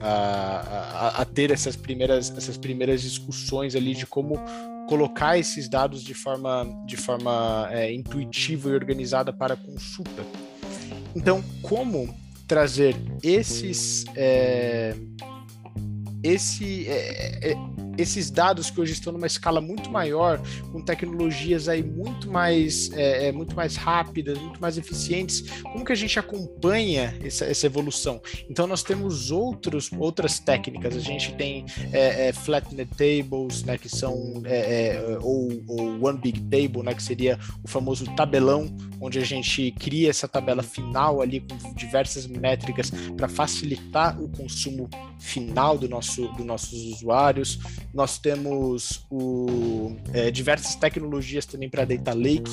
[0.00, 4.38] a, a, ter essas primeiras, essas primeiras discussões ali de como
[4.88, 10.22] colocar esses dados de forma, de forma é, intuitiva e organizada para consulta.
[11.14, 12.14] Então, como
[12.46, 14.94] trazer esses é,
[16.22, 20.40] esse é, é esses dados que hoje estão numa escala muito maior,
[20.72, 25.92] com tecnologias aí muito mais, é, é, muito mais rápidas, muito mais eficientes, como que
[25.92, 28.22] a gente acompanha essa, essa evolução?
[28.48, 33.88] Então nós temos outros, outras técnicas, a gente tem é, é, flatnet tables, né, que
[33.88, 38.68] são é, é, ou, ou one big table, né, que seria o famoso tabelão,
[39.00, 44.88] onde a gente cria essa tabela final ali com diversas métricas para facilitar o consumo
[45.18, 47.58] final do nosso, dos nossos usuários
[47.92, 52.50] nós temos o, é, diversas tecnologias também para data lake,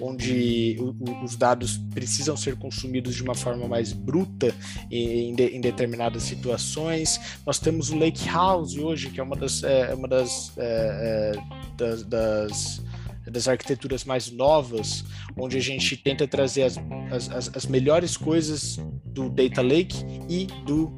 [0.00, 4.54] onde o, o, os dados precisam ser consumidos de uma forma mais bruta
[4.90, 7.20] em, de, em, determinadas situações.
[7.46, 11.76] Nós temos o Lake House hoje, que é uma das, é, uma das, é, é
[11.76, 12.82] das, das
[13.30, 15.04] das arquiteturas mais novas,
[15.36, 20.92] onde a gente tenta trazer as, as, as melhores coisas do Data Lake e do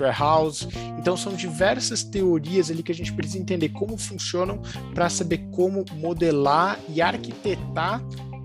[0.00, 0.68] Warehouse.
[0.98, 4.60] Então são diversas teorias ali que a gente precisa entender como funcionam
[4.94, 8.02] para saber como modelar e arquitetar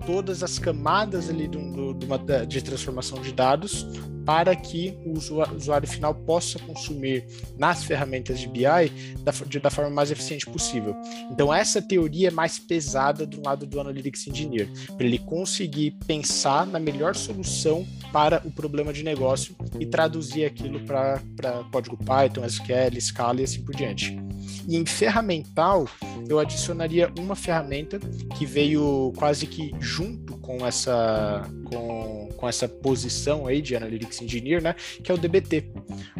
[0.08, 3.86] todas as camadas ali de, uma, de transformação de dados
[4.24, 7.26] para que o usuário final possa consumir
[7.58, 8.62] nas ferramentas de BI
[9.22, 10.96] da, de, da forma mais eficiente possível.
[11.30, 16.66] Então, essa teoria é mais pesada do lado do Analytics Engineer, para ele conseguir pensar
[16.66, 21.20] na melhor solução para o problema de negócio e traduzir aquilo para
[21.70, 24.27] código Python, SQL, Scala e assim por diante.
[24.68, 25.88] E em ferramental,
[26.28, 27.98] eu adicionaria uma ferramenta
[28.36, 34.62] que veio quase que junto com essa, com, com essa posição aí de Analytics Engineer,
[34.62, 35.72] né, que é o DBT.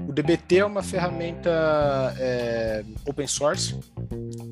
[0.08, 3.78] O DBT é uma ferramenta é, open source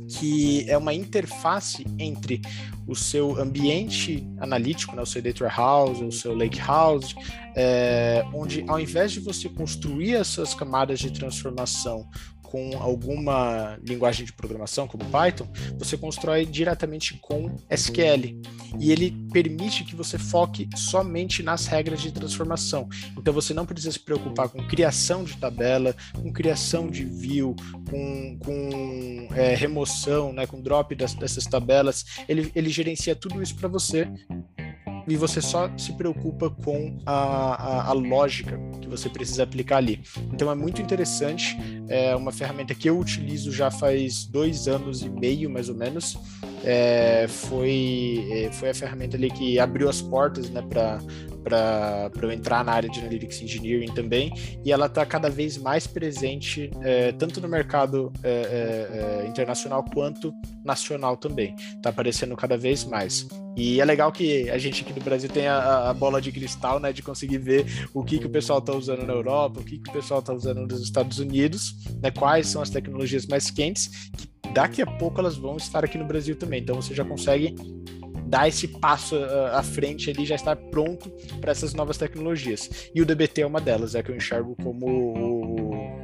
[0.09, 2.41] que é uma interface entre
[2.87, 7.15] o seu ambiente analítico, né, o seu data warehouse, o seu lake house,
[7.57, 12.09] é, onde ao invés de você construir essas camadas de transformação
[12.57, 15.47] com alguma linguagem de programação, como Python,
[15.79, 18.41] você constrói diretamente com SQL.
[18.81, 22.89] E ele permite que você foque somente nas regras de transformação.
[23.19, 27.55] Então você não precisa se preocupar com criação de tabela, com criação de view,
[27.91, 32.07] com, com é, remoção, né, com drop das, dessas tabelas.
[32.27, 34.09] Ele, ele gerencia tudo isso para você
[35.09, 40.03] e você só se preocupa com a, a, a, lógica que você precisa aplicar ali.
[40.33, 41.57] Então é muito interessante,
[41.89, 46.19] é uma ferramenta que eu utilizo já faz dois anos e meio, mais ou menos.
[46.65, 50.99] É, foi, é, foi a ferramenta ali que abriu as portas né, para
[51.47, 54.33] para eu entrar na área de Analytics Engineering também,
[54.65, 59.85] e ela está cada vez mais presente, é, tanto no mercado é, é, é, internacional
[59.85, 61.55] quanto nacional também.
[61.77, 63.29] Está aparecendo cada vez mais.
[63.57, 66.81] E é legal que a gente aqui no Brasil tem a, a, bola de cristal,
[66.81, 69.79] né, de conseguir ver o que, que o pessoal está usando na Europa, o que,
[69.79, 74.11] que o pessoal está usando nos Estados Unidos, né, quais são as tecnologias mais quentes,
[74.17, 76.61] que daqui a pouco elas vão estar aqui no Brasil também.
[76.61, 77.55] Então você já consegue
[78.27, 81.11] dar esse passo uh, à frente ali, já estar pronto
[81.41, 82.91] para essas novas tecnologias.
[82.95, 85.97] E o DBT é uma delas, é que eu enxergo como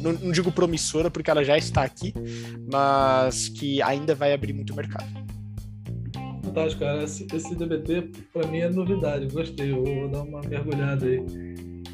[0.00, 2.14] não, não digo promissora, porque ela já está aqui,
[2.70, 5.06] mas que ainda vai abrir muito mercado.
[6.44, 7.02] Fantástico, cara.
[7.02, 9.28] Esse, esse DBT, para mim, é novidade.
[9.28, 11.22] Gostei, eu vou dar uma mergulhada aí.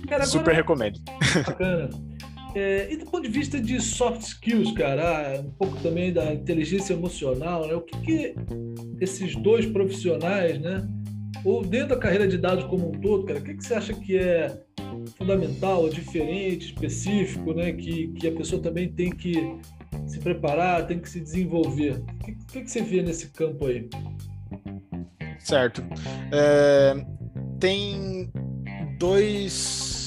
[0.08, 0.56] Cara, Super agora...
[0.56, 1.00] recomendo.
[1.46, 1.90] Bacana.
[2.54, 6.94] É, e do ponto de vista de soft skills, cara, um pouco também da inteligência
[6.94, 7.74] emocional, né?
[7.74, 8.34] O que, que
[9.00, 10.86] esses dois profissionais, né?
[11.44, 13.92] Ou dentro da carreira de dados como um todo, cara, o que, que você acha
[13.92, 14.62] que é
[15.18, 17.72] fundamental, diferente, específico, né?
[17.72, 19.34] Que, que a pessoa também tem que
[20.06, 21.92] se preparar, tem que se desenvolver.
[21.92, 23.88] O que, que, que você vê nesse campo aí?
[25.40, 25.84] Certo.
[26.32, 26.94] É,
[27.58, 28.30] tem
[28.98, 30.03] dois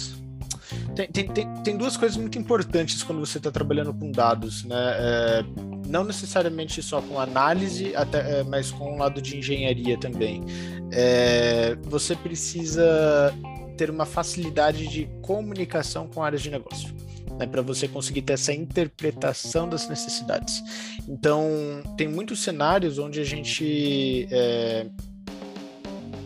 [1.05, 4.75] tem, tem, tem, duas coisas muito importantes quando você está trabalhando com dados, né?
[4.97, 5.45] É,
[5.87, 10.43] não necessariamente só com análise, até, é, mas com o lado de engenharia também.
[10.91, 13.33] É, você precisa
[13.77, 16.95] ter uma facilidade de comunicação com áreas de negócio.
[17.37, 20.63] Né, para você conseguir ter essa interpretação das necessidades.
[21.07, 21.47] Então,
[21.95, 24.87] tem muitos cenários onde a gente é,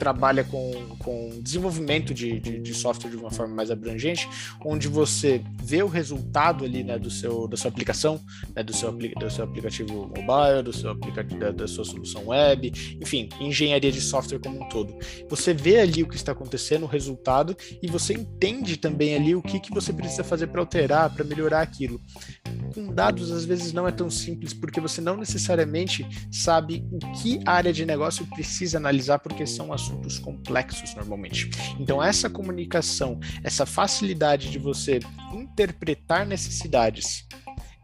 [0.01, 4.27] trabalha com, com desenvolvimento de, de, de, software de uma forma mais abrangente,
[4.65, 8.19] onde você vê o resultado ali né, do seu, da sua aplicação,
[8.55, 12.97] né, do, seu, do seu aplicativo mobile, do seu aplicativo, da, da sua solução web,
[12.99, 14.91] enfim, engenharia de software como um todo.
[15.29, 19.41] Você vê ali o que está acontecendo, o resultado, e você entende também ali o
[19.43, 22.01] que, que você precisa fazer para alterar, para melhorar aquilo.
[22.73, 27.39] Com dados, às vezes, não é tão simples, porque você não necessariamente sabe o que
[27.45, 31.49] a área de negócio precisa analisar, porque são assuntos assuntos complexos normalmente.
[31.79, 34.99] Então, essa comunicação, essa facilidade de você
[35.33, 37.27] interpretar necessidades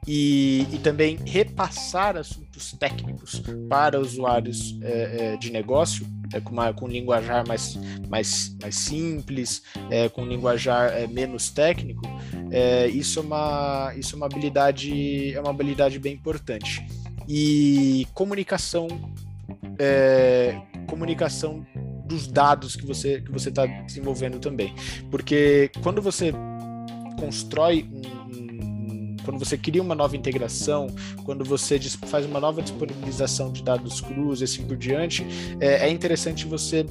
[0.07, 6.71] e, e, também repassar assuntos técnicos para usuários é, é, de negócio, é, com, uma,
[6.71, 7.77] com linguajar mais,
[8.07, 12.03] mais, mais simples, é, com linguajar é, menos técnico,
[12.51, 16.85] é, isso, é uma, isso é uma habilidade é uma habilidade bem importante.
[17.27, 18.87] E comunicação
[20.87, 21.65] comunicação
[22.07, 24.73] dos dados que você que você está desenvolvendo também,
[25.11, 26.33] porque quando você
[27.19, 30.87] constrói um, quando você cria uma nova integração,
[31.25, 31.77] quando você
[32.07, 35.25] faz uma nova disponibilização de dados crus e assim por diante,
[35.59, 36.85] é, é interessante você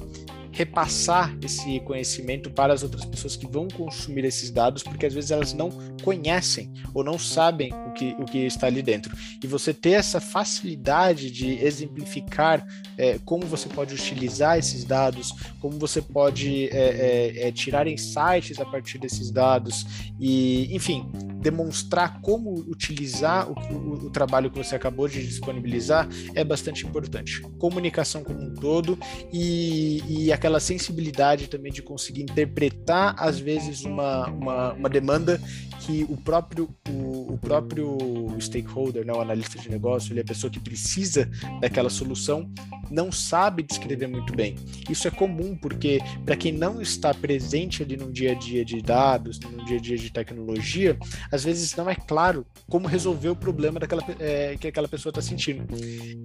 [0.57, 5.29] repassar esse conhecimento para as outras pessoas que vão consumir esses dados, porque às vezes
[5.29, 5.69] elas não
[6.03, 9.15] conhecem ou não sabem o que, o que está ali dentro.
[9.43, 12.65] E você ter essa facilidade de exemplificar
[12.97, 18.59] é, como você pode utilizar esses dados, como você pode é, é, é tirar insights
[18.59, 19.85] a partir desses dados
[20.19, 21.05] e, enfim,
[21.39, 27.41] demonstrar como utilizar o, o, o trabalho que você acabou de disponibilizar é bastante importante.
[27.59, 28.97] Comunicação como um todo
[29.31, 35.41] e, e aquela aquela sensibilidade também de conseguir interpretar, às vezes, uma, uma, uma demanda
[35.81, 37.97] que o próprio, o, o, próprio
[38.39, 41.29] stakeholder, né, o analista de negócio, ele é a pessoa que precisa
[41.61, 42.49] daquela solução,
[42.91, 44.55] não sabe descrever muito bem.
[44.89, 48.81] Isso é comum, porque para quem não está presente ali no dia a dia de
[48.81, 50.97] dados, no dia a dia de tecnologia,
[51.31, 55.21] às vezes não é claro como resolver o problema daquela, é, que aquela pessoa está
[55.21, 55.65] sentindo.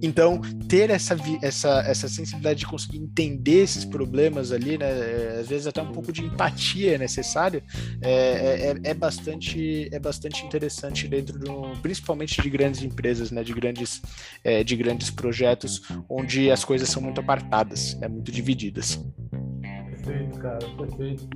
[0.01, 4.02] Então, ter essa, essa, essa sensibilidade de conseguir entender esses problemas
[4.51, 7.63] ali, né, é, às vezes até um pouco de empatia é necessária,
[8.01, 13.43] é, é, é bastante, é bastante interessante dentro de um, principalmente de grandes empresas, né,
[13.43, 14.01] de grandes,
[14.43, 18.99] é, de grandes projetos, onde as coisas são muito apartadas, né, muito divididas.
[20.03, 21.29] Perfeito, cara, perfeito.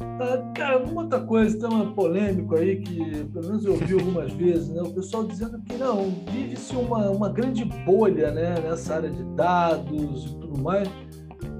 [0.00, 4.32] Ah, cara, uma outra coisa, tem uma polêmica aí que pelo menos eu ouvi algumas
[4.32, 4.82] vezes, né?
[4.82, 10.26] O pessoal dizendo que não, vive-se uma, uma grande bolha né, nessa área de dados
[10.26, 10.88] e tudo mais.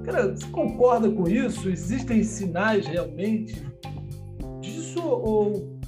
[0.03, 1.69] Cara, você concorda com isso?
[1.69, 3.61] Existem sinais realmente
[4.61, 5.79] disso ou,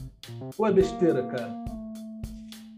[0.57, 1.53] ou é besteira, cara?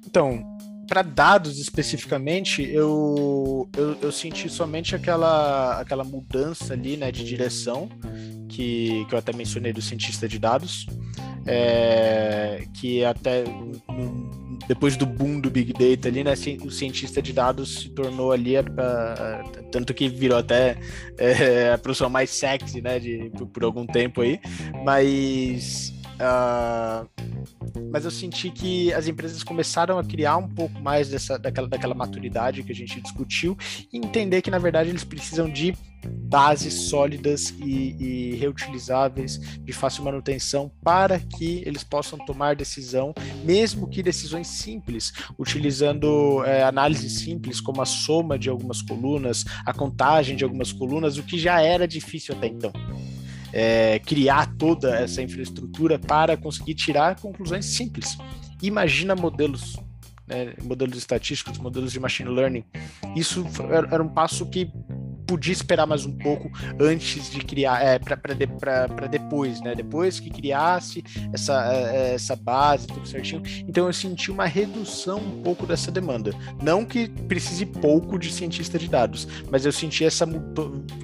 [0.06, 0.56] Então,
[0.88, 7.90] para dados especificamente, eu, eu, eu, senti somente aquela, aquela mudança ali né, de direção,
[8.48, 10.86] que, que eu até mencionei do cientista de dados,
[11.46, 13.44] é, que até
[14.68, 18.58] depois do boom do Big Data ali, né, o cientista de dados se tornou ali,
[18.58, 20.78] a, a, tanto que virou até
[21.18, 24.40] é, a profissão mais sexy, né, de, por, por algum tempo aí,
[24.84, 27.08] mas Uh,
[27.92, 31.94] mas eu senti que as empresas começaram a criar um pouco mais dessa, daquela, daquela
[31.94, 33.58] maturidade que a gente discutiu
[33.92, 35.76] e entender que, na verdade, eles precisam de
[36.08, 43.14] bases sólidas e, e reutilizáveis, de fácil manutenção, para que eles possam tomar decisão,
[43.44, 49.74] mesmo que decisões simples, utilizando é, análises simples, como a soma de algumas colunas, a
[49.74, 52.72] contagem de algumas colunas, o que já era difícil até então.
[53.56, 58.18] É, criar toda essa infraestrutura para conseguir tirar conclusões simples.
[58.62, 59.78] Imagina modelos
[60.28, 62.66] né, modelos estatísticos, modelos de machine learning.
[63.16, 63.46] Isso
[63.90, 64.70] era um passo que
[65.26, 68.48] podia esperar mais um pouco antes de criar, é, para de,
[69.10, 69.76] depois, né?
[69.76, 71.04] Depois que criasse
[71.34, 73.42] essa, é, é, essa base, tudo certinho.
[73.68, 76.32] Então eu senti uma redução um pouco dessa demanda.
[76.62, 80.26] Não que precise pouco de cientista de dados, mas eu senti essa.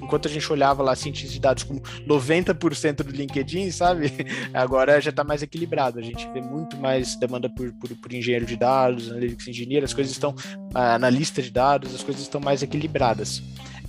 [0.02, 4.12] Enquanto a gente olhava lá cientista de dados como 90% do LinkedIn, sabe?
[4.52, 5.98] Agora já está mais equilibrado.
[5.98, 9.94] A gente vê muito mais demanda por, por, por engenheiro de dados, analytics engineer, as
[9.94, 10.34] coisas estão
[10.74, 13.42] ah, na lista de dados, as coisas estão mais equilibradas.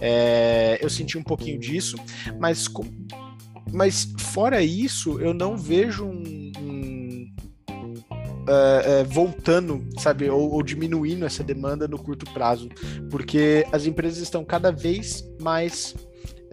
[0.06, 1.96] É, eu senti um pouquinho disso,
[2.38, 2.68] mas,
[3.72, 7.34] mas fora isso, eu não vejo um, um
[7.70, 12.68] uh, uh, voltando, sabe, ou, ou, diminuindo essa demanda no curto prazo,
[13.10, 15.96] porque as empresas estão cada vez mais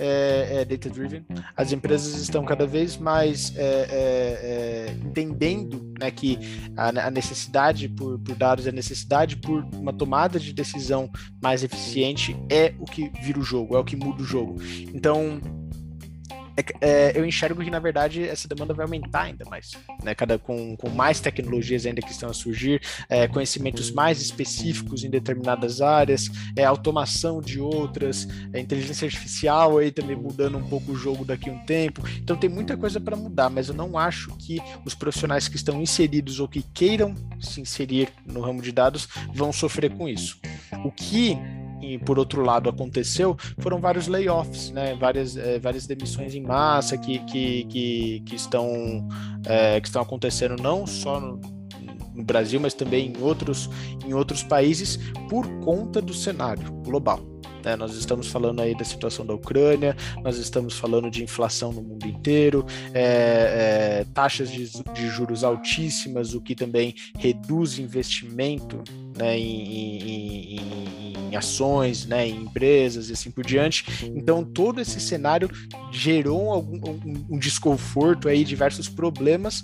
[0.01, 1.25] é, é data-driven,
[1.55, 6.39] as empresas estão cada vez mais é, é, é, entendendo né, que
[6.77, 11.11] a, a necessidade por, por, dados, a necessidade por uma tomada de decisão
[11.43, 14.57] mais eficiente é o que vira o jogo, é o que muda o jogo.
[14.95, 15.41] Então,
[16.61, 20.15] é, é, eu enxergo que, na verdade, essa demanda vai aumentar ainda mais, né?
[20.15, 25.11] Cada, com, com mais tecnologias ainda que estão a surgir, é, conhecimentos mais específicos em
[25.11, 30.97] determinadas áreas, é, automação de outras, é, inteligência artificial aí também mudando um pouco o
[30.97, 32.03] jogo daqui a um tempo.
[32.19, 35.81] Então tem muita coisa para mudar, mas eu não acho que os profissionais que estão
[35.81, 40.39] inseridos ou que queiram se inserir no ramo de dados vão sofrer com isso.
[40.85, 41.39] O que
[41.81, 44.95] e por outro lado aconteceu foram vários layoffs, né?
[44.95, 49.09] várias, é, várias demissões em massa que, que, que, que estão,
[49.47, 51.41] é, que estão acontecendo não só no,
[52.15, 53.71] no Brasil, mas também em outros,
[54.05, 57.21] em outros países por conta do cenário global.
[57.65, 57.77] Né?
[57.77, 62.07] Nós estamos falando aí da situação da Ucrânia, nós estamos falando de inflação no mundo
[62.07, 68.83] inteiro, é, é, taxas de, de, juros altíssimas, o que também reduz investimento
[69.21, 73.85] né, em, em, em, ações, né, em empresas e assim por diante.
[74.15, 75.49] Então, todo esse cenário
[75.93, 79.63] gerou algum, um, um desconforto aí, diversos problemas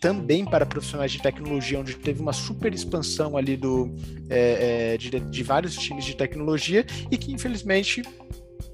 [0.00, 3.92] também para profissionais de tecnologia, onde teve uma super expansão ali do,
[4.30, 8.02] é, é, de, de vários times de tecnologia e que infelizmente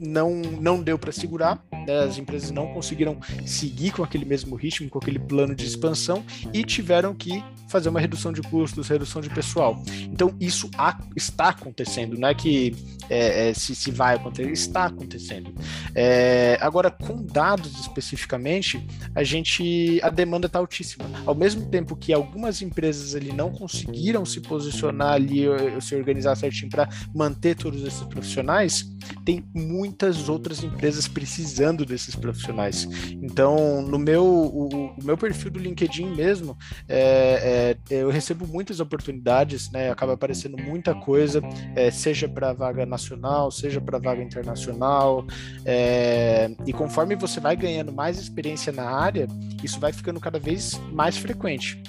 [0.01, 2.01] não, não deu para segurar, né?
[2.01, 6.65] as empresas não conseguiram seguir com aquele mesmo ritmo, com aquele plano de expansão e
[6.65, 9.81] tiveram que fazer uma redução de custos, redução de pessoal.
[10.03, 10.69] Então, isso
[11.17, 12.75] está acontecendo, não é que
[13.09, 15.55] é, é, se, se, vai acontecer, está acontecendo.
[15.95, 18.85] É, agora, com dados especificamente,
[19.15, 21.05] a gente, a demanda está altíssima.
[21.25, 25.45] Ao mesmo tempo que algumas empresas ali não conseguiram se posicionar ali,
[25.81, 28.89] se organizar certinho para manter todos esses profissionais,
[29.25, 29.45] tem
[29.91, 32.89] muitas outras empresas precisando desses profissionais.
[33.21, 36.57] Então, no meu, o, o meu perfil do LinkedIn mesmo,
[36.89, 39.91] é, é, eu recebo muitas oportunidades, né?
[39.91, 41.43] Acaba aparecendo muita coisa,
[41.75, 45.27] é, seja para vaga nacional, seja para vaga internacional.
[45.65, 49.27] É, e conforme você vai ganhando mais experiência na área,
[49.63, 51.83] isso vai ficando cada vez mais frequente.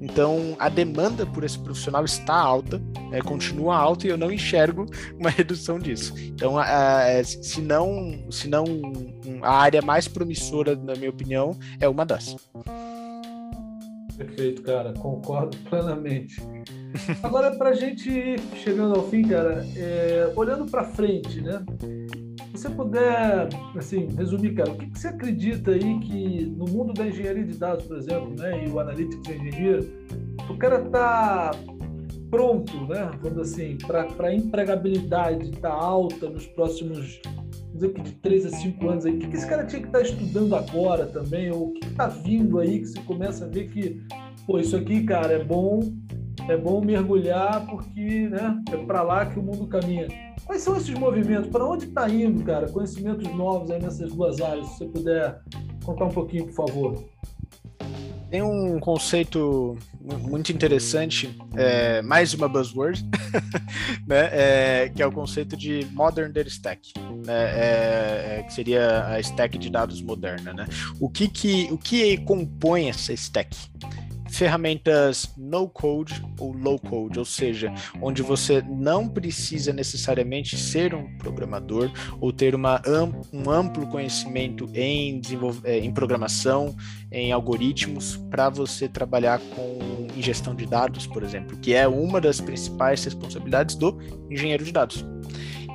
[0.00, 2.80] Então, a demanda por esse profissional está alta,
[3.12, 4.86] é, continua alta e eu não enxergo
[5.18, 6.14] uma redução disso.
[6.18, 8.64] Então, a, a, se, não, se não
[9.42, 12.36] a área mais promissora, na minha opinião, é uma das.
[14.16, 16.40] Perfeito, cara, concordo plenamente.
[17.22, 21.62] Agora, para a gente ir chegando ao fim, cara, é, olhando para frente, né?
[22.66, 27.06] Você puder, assim, resumir, cara, o que, que, você acredita aí que no mundo da
[27.06, 29.84] engenharia de dados, por exemplo, né, e o Analytics Engineer,
[30.50, 31.52] o cara tá
[32.28, 37.20] pronto, né, vamos assim, para a empregabilidade tá alta nos próximos,
[37.72, 39.86] dizer que de 3 a 5 anos aí, o que, que esse cara tinha que
[39.86, 43.48] estar tá estudando agora também, ou o que está vindo aí que você começa a
[43.48, 44.02] ver que,
[44.44, 45.78] pô, isso aqui, cara, é bom,
[46.48, 50.08] é bom mergulhar porque, né, é para lá que o mundo caminha.
[50.46, 51.50] Quais são esses movimentos?
[51.50, 52.68] Para onde está indo, cara?
[52.68, 55.40] Conhecimentos novos aí nessas duas áreas, se você puder
[55.84, 57.04] contar um pouquinho, por favor.
[58.30, 63.04] Tem um conceito muito interessante, é, mais uma buzzword,
[64.06, 66.92] né, é, que é o conceito de Modern Data Stack,
[67.24, 70.52] né, é, é, que seria a stack de dados moderna.
[70.52, 70.66] Né?
[71.00, 73.56] O, que, que, o que compõe essa stack?
[74.36, 77.72] Ferramentas no code ou low code, ou seja,
[78.02, 82.82] onde você não precisa necessariamente ser um programador ou ter uma,
[83.32, 85.20] um amplo conhecimento em,
[85.64, 86.76] é, em programação,
[87.10, 92.40] em algoritmos, para você trabalhar com ingestão de dados, por exemplo, que é uma das
[92.40, 93.98] principais responsabilidades do
[94.30, 95.04] engenheiro de dados.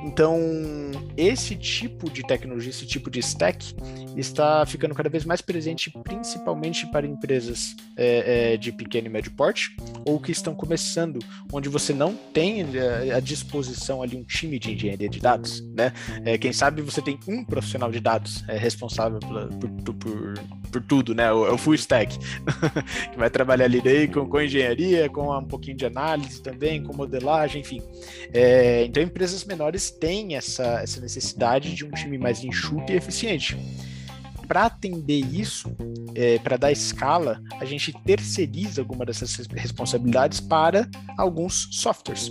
[0.04, 0.36] Então,
[1.16, 3.74] esse tipo de tecnologia, esse tipo de stack,
[4.16, 9.32] está ficando cada vez mais presente, principalmente para empresas é, é, de pequeno e médio
[9.32, 11.18] porte, ou que estão começando,
[11.52, 15.92] onde você não tem é, à disposição ali um time de engenharia de dados, né?
[16.24, 20.34] É, quem sabe você tem um profissional de dados é, responsável por, por, por,
[20.72, 21.30] por, tudo, né?
[21.32, 22.18] O, o full stack,
[23.12, 26.96] que vai trabalhar ali daí com, com engenharia, com um pouquinho de análise também, com
[26.96, 27.82] modelagem, enfim.
[28.32, 33.56] É, então, empresas menores têm essa, essa necessidade de um time mais enxuto e eficiente
[34.52, 35.74] para atender isso,
[36.14, 40.86] é, para dar escala, a gente terceiriza alguma dessas responsabilidades para
[41.16, 42.30] alguns softwares.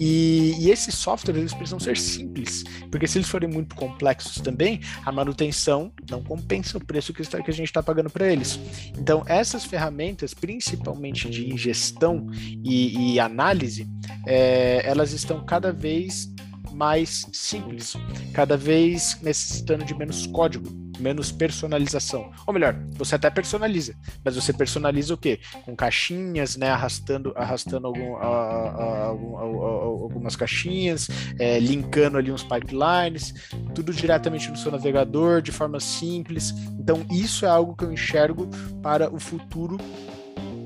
[0.00, 4.80] E, e, esses softwares eles precisam ser simples, porque se eles forem muito complexos também,
[5.04, 8.58] a manutenção não compensa o preço que, está, que a gente está pagando para eles.
[8.98, 12.28] Então, essas ferramentas, principalmente de ingestão
[12.64, 13.86] e, e análise,
[14.26, 16.32] é, elas estão cada vez
[16.72, 17.94] mais simples,
[18.32, 22.30] cada vez necessitando de menos código menos personalização.
[22.46, 23.94] Ou melhor, você até personaliza,
[24.24, 25.40] mas você personaliza o quê?
[25.64, 26.70] Com caixinhas, né?
[26.70, 33.34] Arrastando, arrastando algum, a, a, a, algumas caixinhas, é, linkando ali uns pipelines,
[33.74, 36.54] tudo diretamente no seu navegador, de forma simples.
[36.78, 38.48] Então, isso é algo que eu enxergo
[38.82, 39.78] para o futuro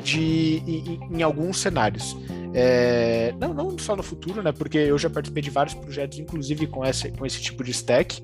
[0.03, 2.17] de, em, em alguns cenários.
[2.55, 4.53] É, não, não só no futuro, né?
[4.53, 8.23] Porque eu já participei de vários projetos, inclusive com esse, com esse tipo de stack,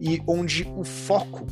[0.00, 1.46] e onde o foco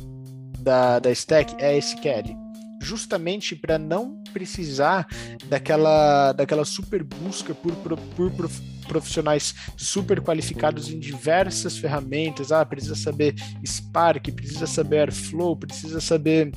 [0.59, 2.39] da, da stack é SQL.
[2.81, 5.07] Justamente para não precisar
[5.45, 7.97] daquela, daquela super busca por, por,
[8.31, 8.49] por
[8.87, 12.51] profissionais super qualificados em diversas ferramentas.
[12.51, 16.51] Ah, precisa saber Spark, precisa saber Airflow, precisa saber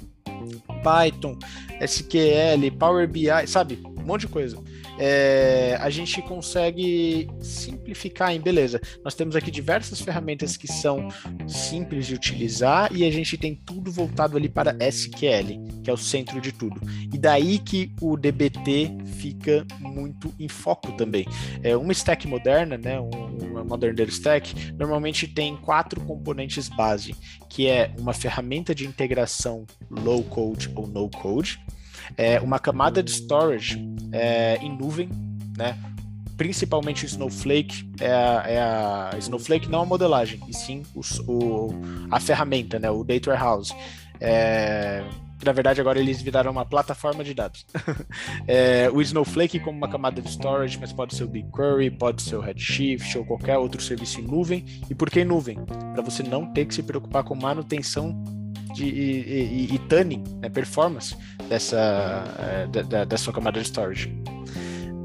[0.84, 1.38] Python,
[1.80, 3.78] SQL, Power BI, sabe?
[3.84, 4.62] Um monte de coisa
[4.98, 8.80] é, a gente consegue simplificar em beleza.
[9.04, 11.08] Nós temos aqui diversas ferramentas que são
[11.46, 15.96] simples de utilizar e a gente tem tudo voltado ali para SQL, que é o
[15.96, 16.80] centro de tudo.
[17.12, 21.26] E daí que o DBT fica muito em foco também.
[21.62, 27.14] É uma stack moderna, né, uma modern data stack, normalmente tem quatro componentes base,
[27.48, 31.58] que é uma ferramenta de integração low code ou no code
[32.16, 33.78] é, uma camada de storage
[34.12, 35.08] é, em nuvem,
[35.56, 35.78] né?
[36.36, 41.00] principalmente o Snowflake, é a, é a, Snowflake não a modelagem, e sim o,
[41.30, 41.70] o,
[42.10, 43.74] a ferramenta, né, o Data Warehouse.
[44.20, 45.04] É,
[45.44, 47.66] na verdade agora eles viraram uma plataforma de dados.
[48.48, 52.36] é, o Snowflake como uma camada de storage, mas pode ser o BigQuery, pode ser
[52.36, 54.64] o Redshift ou qualquer outro serviço em nuvem.
[54.88, 55.58] E por que nuvem?
[55.92, 58.14] Para você não ter que se preocupar com manutenção
[58.74, 60.04] de, e, e, e
[60.40, 61.16] né, performance
[61.48, 64.12] dessa, é, da, da, sua camada de storage.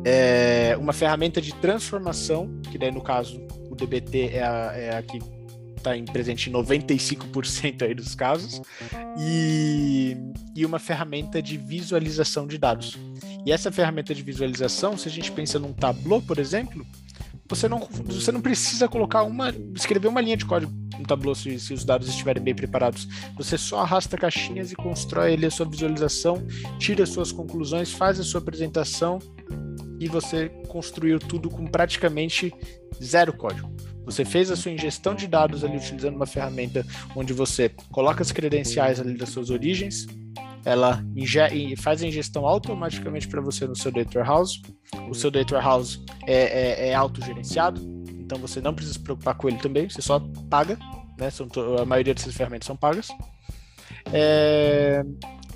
[0.03, 3.39] É uma ferramenta de transformação, que daí no caso
[3.69, 5.19] o DBT é a, é a que
[5.77, 8.61] está presente em 95% aí dos casos,
[9.17, 10.17] e,
[10.55, 12.97] e uma ferramenta de visualização de dados.
[13.45, 16.85] E essa ferramenta de visualização, se a gente pensa num Tableau, por exemplo,
[17.49, 21.59] você não, você não precisa colocar uma, escrever uma linha de código no Tableau se,
[21.59, 23.07] se os dados estiverem bem preparados.
[23.37, 26.45] Você só arrasta caixinhas e constrói ali a sua visualização,
[26.77, 29.17] tira as suas conclusões, faz a sua apresentação
[29.99, 32.53] e você construiu tudo com praticamente
[33.03, 33.69] zero código.
[34.05, 36.85] Você fez a sua ingestão de dados ali utilizando uma ferramenta
[37.15, 40.07] onde você coloca as credenciais ali das suas origens,
[40.65, 41.03] ela
[41.77, 44.61] faz a ingestão automaticamente para você no seu Data Warehouse.
[45.09, 47.81] O seu Data Warehouse é, é, é autogerenciado,
[48.19, 50.77] então você não precisa se preocupar com ele também, você só paga,
[51.17, 51.29] né?
[51.29, 51.47] São,
[51.81, 53.09] a maioria dessas ferramentas são pagas.
[54.13, 55.03] É,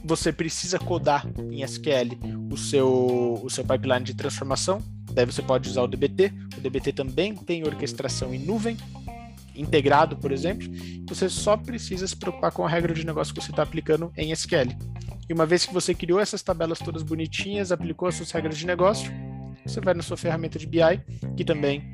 [0.03, 2.17] você precisa codar em SQL
[2.51, 4.81] o seu, o seu pipeline de transformação,
[5.11, 6.33] daí você pode usar o DBT.
[6.57, 8.75] O DBT também tem orquestração em nuvem,
[9.55, 10.67] integrado, por exemplo,
[11.07, 14.31] você só precisa se preocupar com a regra de negócio que você está aplicando em
[14.31, 14.75] SQL.
[15.29, 18.65] E uma vez que você criou essas tabelas todas bonitinhas, aplicou as suas regras de
[18.65, 19.11] negócio,
[19.65, 21.01] você vai na sua ferramenta de BI,
[21.37, 21.89] que também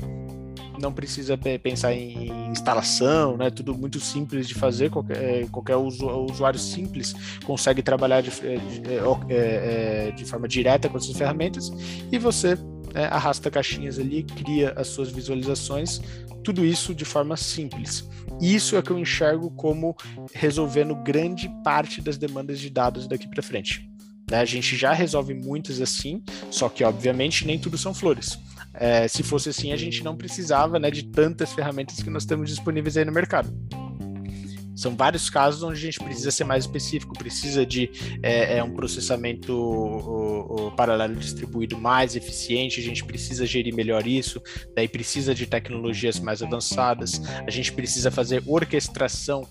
[0.80, 3.49] não precisa pensar em instalação, né?
[3.49, 4.89] Tudo muito simples de fazer.
[4.89, 11.16] Qualquer, é, qualquer usuário simples consegue trabalhar de, de, de, de forma direta com essas
[11.16, 11.70] ferramentas
[12.12, 12.57] e você
[12.93, 16.01] né, arrasta caixinhas ali, cria as suas visualizações
[16.43, 18.07] tudo isso de forma simples.
[18.41, 19.95] Isso é que eu enxergo como
[20.33, 23.89] resolvendo grande parte das demandas de dados daqui para frente.
[24.29, 24.39] Né?
[24.39, 28.39] A gente já resolve muitas assim, só que obviamente nem tudo são flores.
[28.73, 32.49] É, se fosse assim, a gente não precisava né, de tantas ferramentas que nós temos
[32.49, 33.51] disponíveis aí no mercado.
[34.80, 37.91] São vários casos onde a gente precisa ser mais específico, precisa de
[38.23, 44.07] é, é um processamento o, o paralelo distribuído mais eficiente, a gente precisa gerir melhor
[44.07, 44.41] isso,
[44.73, 49.45] daí precisa de tecnologias mais avançadas, a gente precisa fazer orquestração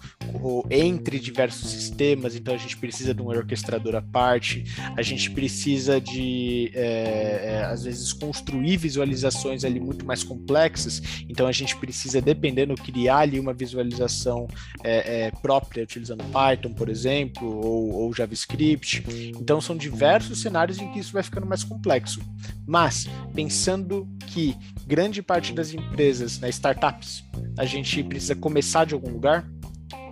[0.70, 4.64] entre diversos sistemas, então a gente precisa de um orquestrador à parte,
[4.97, 11.47] a gente precisa de, é, é, às vezes, construir visualizações ali muito mais complexas, então
[11.47, 14.49] a gente precisa, dependendo, criar ali uma visualização
[14.83, 19.03] é, é própria, utilizando Python, por exemplo, ou, ou JavaScript.
[19.39, 22.21] Então são diversos cenários em que isso vai ficando mais complexo.
[22.66, 24.57] Mas, pensando que
[24.87, 27.25] grande parte das empresas, né, startups,
[27.57, 29.49] a gente precisa começar de algum lugar,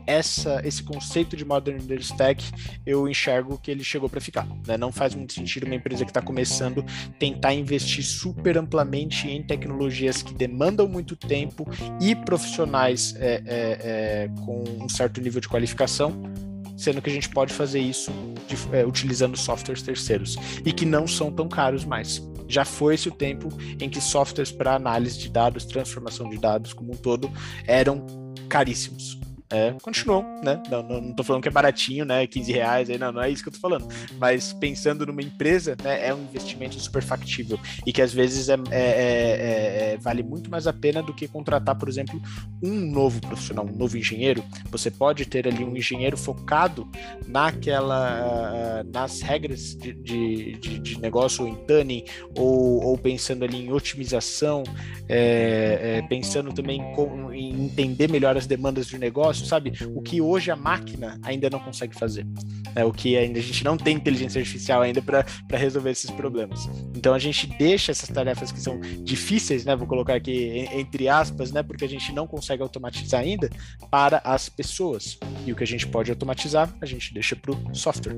[0.07, 2.45] essa, esse conceito de Modern Stack,
[2.87, 4.47] eu enxergo que ele chegou para ficar.
[4.67, 4.77] Né?
[4.77, 6.85] Não faz muito sentido uma empresa que está começando
[7.19, 11.67] tentar investir super amplamente em tecnologias que demandam muito tempo
[12.01, 16.23] e profissionais é, é, é, com um certo nível de qualificação,
[16.77, 18.13] sendo que a gente pode fazer isso
[18.47, 22.23] de, é, utilizando softwares terceiros e que não são tão caros mais.
[22.49, 23.49] Já foi-se o tempo
[23.81, 27.29] em que softwares para análise de dados, transformação de dados como um todo,
[27.67, 28.07] eram
[28.49, 29.19] caríssimos
[29.51, 30.61] é, continuou, né?
[30.71, 32.27] Não, não, não tô falando que é baratinho, né?
[32.27, 33.87] 15 reais, aí não, não é isso que eu tô falando.
[34.19, 38.55] Mas pensando numa empresa, né, é um investimento super factível e que às vezes é,
[38.55, 42.21] é, é, é, vale muito mais a pena do que contratar, por exemplo,
[42.63, 44.45] um novo profissional, um novo engenheiro.
[44.71, 46.89] Você pode ter ali um engenheiro focado
[47.27, 52.05] naquela, nas regras de, de, de, de negócio, ou em tuning,
[52.37, 54.65] ou, ou pensando ali em otimização,
[55.09, 59.73] é, é, pensando também em, em entender melhor as demandas de negócio, sabe?
[59.95, 62.27] O que hoje a máquina ainda não consegue fazer.
[62.75, 66.69] É o que ainda a gente não tem inteligência artificial ainda para resolver esses problemas.
[66.95, 69.75] Então a gente deixa essas tarefas que são difíceis, né?
[69.75, 71.63] Vou colocar aqui entre aspas, né?
[71.63, 73.49] Porque a gente não consegue automatizar ainda
[73.91, 75.19] para as pessoas.
[75.47, 78.17] E o que a gente pode automatizar, a gente deixa para o software.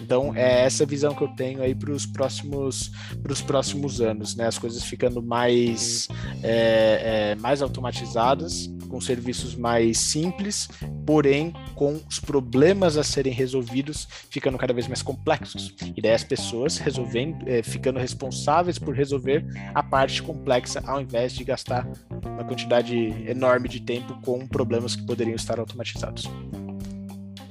[0.00, 4.36] Então é essa visão que eu tenho aí para os próximos para os próximos anos,
[4.36, 4.46] né?
[4.46, 6.08] As coisas ficando mais
[6.42, 10.55] é, é, mais automatizadas, com serviços mais simples,
[11.04, 15.74] porém com os problemas a serem resolvidos ficando cada vez mais complexos.
[15.96, 19.44] E daí as pessoas resolvendo, é, ficando responsáveis por resolver
[19.74, 21.86] a parte complexa, ao invés de gastar
[22.24, 22.96] uma quantidade
[23.28, 26.28] enorme de tempo com problemas que poderiam estar automatizados.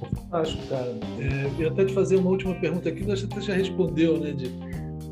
[0.00, 0.94] Fantástico, cara.
[1.20, 4.50] É, eu até te fazer uma última pergunta aqui, você até já respondeu, né, de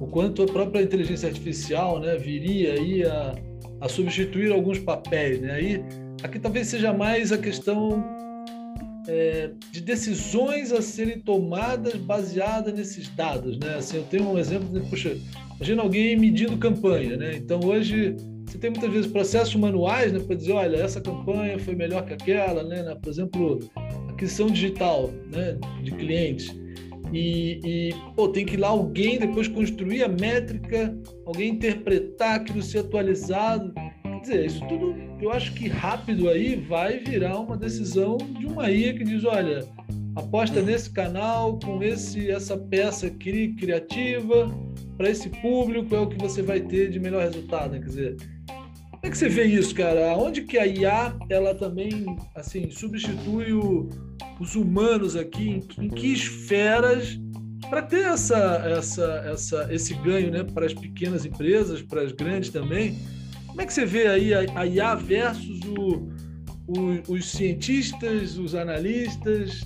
[0.01, 3.34] o quanto a própria inteligência artificial, né, viria aí a,
[3.80, 5.53] a substituir alguns papéis, né?
[5.53, 5.84] Aí
[6.23, 8.03] Aqui talvez seja mais a questão
[9.07, 13.77] é, de decisões a serem tomadas baseadas nesses dados, né?
[13.77, 15.17] Assim, eu tenho um exemplo de, puxa,
[15.57, 17.37] imagina alguém medindo campanha, né?
[17.37, 21.75] Então hoje você tem muitas vezes processos manuais, né, para dizer, olha, essa campanha foi
[21.75, 22.95] melhor que aquela, né?
[23.03, 23.59] Por exemplo,
[24.09, 26.55] aquisição digital, né, de clientes.
[27.12, 30.97] E, e pô, tem que ir lá alguém depois construir a métrica,
[31.27, 33.73] alguém interpretar aquilo ser atualizado
[34.25, 38.95] dizer, isso tudo eu acho que rápido aí vai virar uma decisão de uma IA
[38.95, 39.66] que diz, olha,
[40.16, 44.51] aposta nesse canal com esse essa peça cri, criativa
[44.97, 47.79] para esse público é o que você vai ter de melhor resultado, né?
[47.79, 48.16] quer dizer,
[48.91, 50.16] como é que você vê isso, cara?
[50.16, 53.89] Onde que a IA ela também assim substitui o,
[54.41, 55.62] os humanos aqui?
[55.79, 57.18] Em, em que esferas
[57.68, 62.51] para ter essa, essa, essa, esse ganho, né, para as pequenas empresas, para as grandes
[62.51, 62.97] também?
[63.55, 66.09] Como é que você vê aí a, IA versus o,
[66.66, 69.62] o, os cientistas, os analistas,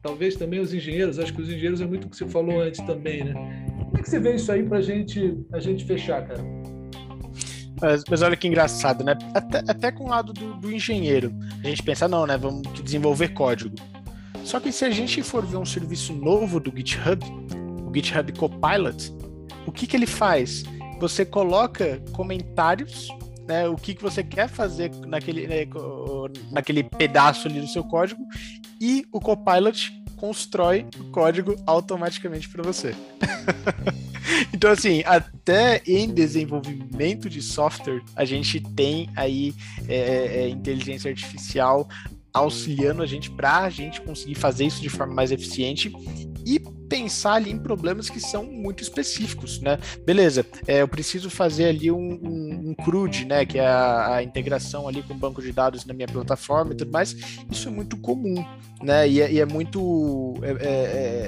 [0.00, 1.18] talvez também os engenheiros?
[1.18, 3.32] Acho que os engenheiros é muito o que você falou antes também, né?
[3.78, 6.40] Como é que você vê isso aí para gente, a gente fechar, cara?
[7.80, 9.18] Mas, mas, olha que engraçado, né?
[9.34, 11.34] Até, até com o lado do, do, engenheiro,
[11.64, 12.38] a gente pensa, não, né?
[12.38, 13.74] Vamos desenvolver código.
[14.44, 17.20] Só que se a gente for ver um serviço novo do GitHub,
[17.84, 19.12] o GitHub Copilot,
[19.66, 20.62] o que, que ele faz?
[21.00, 23.08] Você coloca comentários
[23.46, 25.66] né, o que, que você quer fazer naquele, né,
[26.50, 28.22] naquele pedaço ali do seu código
[28.80, 32.94] e o Copilot constrói o código automaticamente para você.
[34.54, 39.52] então, assim, até em desenvolvimento de software, a gente tem aí
[39.88, 41.88] é, é, é inteligência artificial
[42.32, 45.92] auxiliando a gente para a gente conseguir fazer isso de forma mais eficiente
[46.46, 46.60] e
[46.92, 49.78] pensar ali em problemas que são muito específicos, né?
[50.04, 53.46] Beleza, é, eu preciso fazer ali um, um, um CRUD, né?
[53.46, 56.76] Que é a, a, integração ali com o banco de dados na minha plataforma e
[56.76, 57.16] tudo mais.
[57.50, 58.44] Isso é muito comum,
[58.82, 59.08] né?
[59.08, 60.58] E, é, e é muito é, é,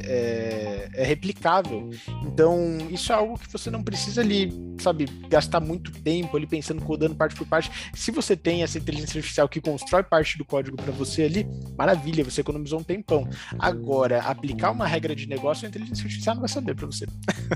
[0.05, 1.89] é, é, replicável.
[2.27, 6.83] Então, isso é algo que você não precisa ali, sabe, gastar muito tempo ali pensando,
[6.83, 7.71] codando parte por parte.
[7.95, 11.47] Se você tem essa inteligência artificial que constrói parte do código para você ali,
[11.79, 13.27] maravilha, você economizou um tempão.
[13.59, 17.07] Agora, aplicar uma regra de negócio, a inteligência artificial não vai saber para você.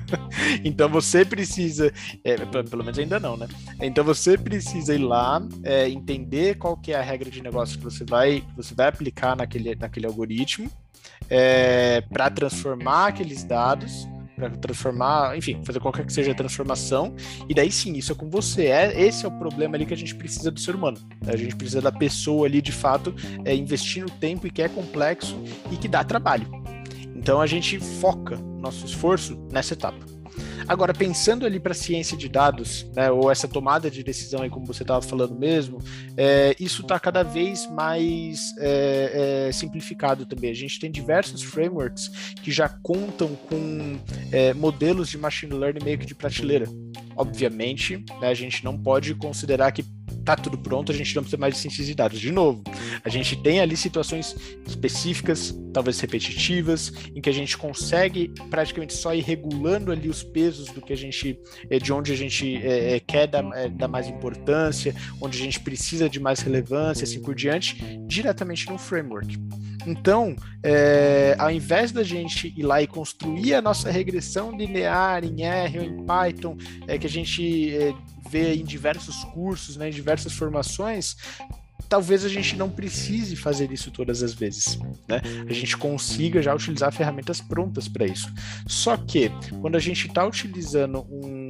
[0.65, 1.93] então, você precisa,
[2.25, 3.49] é, pelo menos ainda não, né?
[3.81, 7.85] Então, você precisa ir lá, é, entender qual que é a regra de negócio que
[7.85, 10.71] você vai, você vai aplicar naquele, naquele algoritmo
[11.31, 14.07] é, para transformar aqueles dados
[14.39, 17.15] para transformar, enfim, fazer qualquer que seja a transformação,
[17.49, 18.67] e daí sim, isso é com você.
[18.67, 20.97] É, esse é o problema ali que a gente precisa do ser humano.
[21.27, 23.13] A gente precisa da pessoa ali, de fato,
[23.45, 25.37] é, investir no tempo e que é complexo
[25.73, 26.49] e que dá trabalho.
[27.29, 29.99] Então a gente foca nosso esforço nessa etapa.
[30.67, 34.49] Agora, pensando ali para a ciência de dados, né, ou essa tomada de decisão aí,
[34.49, 35.77] como você estava falando mesmo,
[36.17, 40.51] é, isso está cada vez mais é, é, simplificado também.
[40.51, 42.09] A gente tem diversos frameworks
[42.43, 43.99] que já contam com
[44.33, 46.65] é, modelos de machine learning meio que de prateleira.
[47.19, 49.85] Obviamente, né, a gente não pode considerar que
[50.25, 52.21] tá tudo pronto, a gente não precisa mais de ciências de dados.
[52.21, 52.63] De novo,
[53.03, 59.15] a gente tem ali situações específicas, talvez repetitivas, em que a gente consegue praticamente só
[59.15, 61.39] ir regulando ali os pesos do que a gente,
[61.71, 65.61] é, de onde a gente é, quer dar, é, dar mais importância, onde a gente
[65.61, 69.39] precisa de mais relevância, assim por diante, diretamente no framework.
[69.89, 75.43] Então, é, ao invés da gente ir lá e construir a nossa regressão linear em
[75.43, 77.95] R ou em Python, é, que a gente é,
[78.29, 81.17] vê em diversos cursos, né, em diversas formações,
[81.89, 84.79] talvez a gente não precise fazer isso todas as vezes,
[85.09, 85.23] né?
[85.49, 88.31] A gente consiga já utilizar ferramentas prontas para isso.
[88.67, 89.31] Só que
[89.63, 91.48] quando a gente está utilizando um,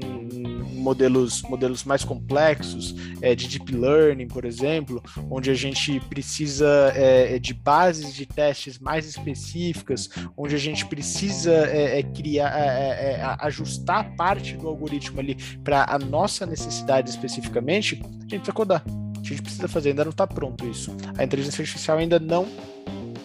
[0.89, 7.39] modelos, modelos mais complexos é, de deep learning, por exemplo, onde a gente precisa é,
[7.39, 13.37] de bases de testes mais específicas, onde a gente precisa é, é criar, é, é,
[13.41, 18.83] ajustar parte do algoritmo ali para a nossa necessidade especificamente, a gente precisa codar.
[18.87, 20.97] A gente precisa fazer, ainda não está pronto isso.
[21.19, 22.49] A inteligência artificial ainda não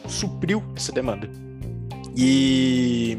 [0.09, 1.29] supriu essa demanda.
[2.15, 3.17] E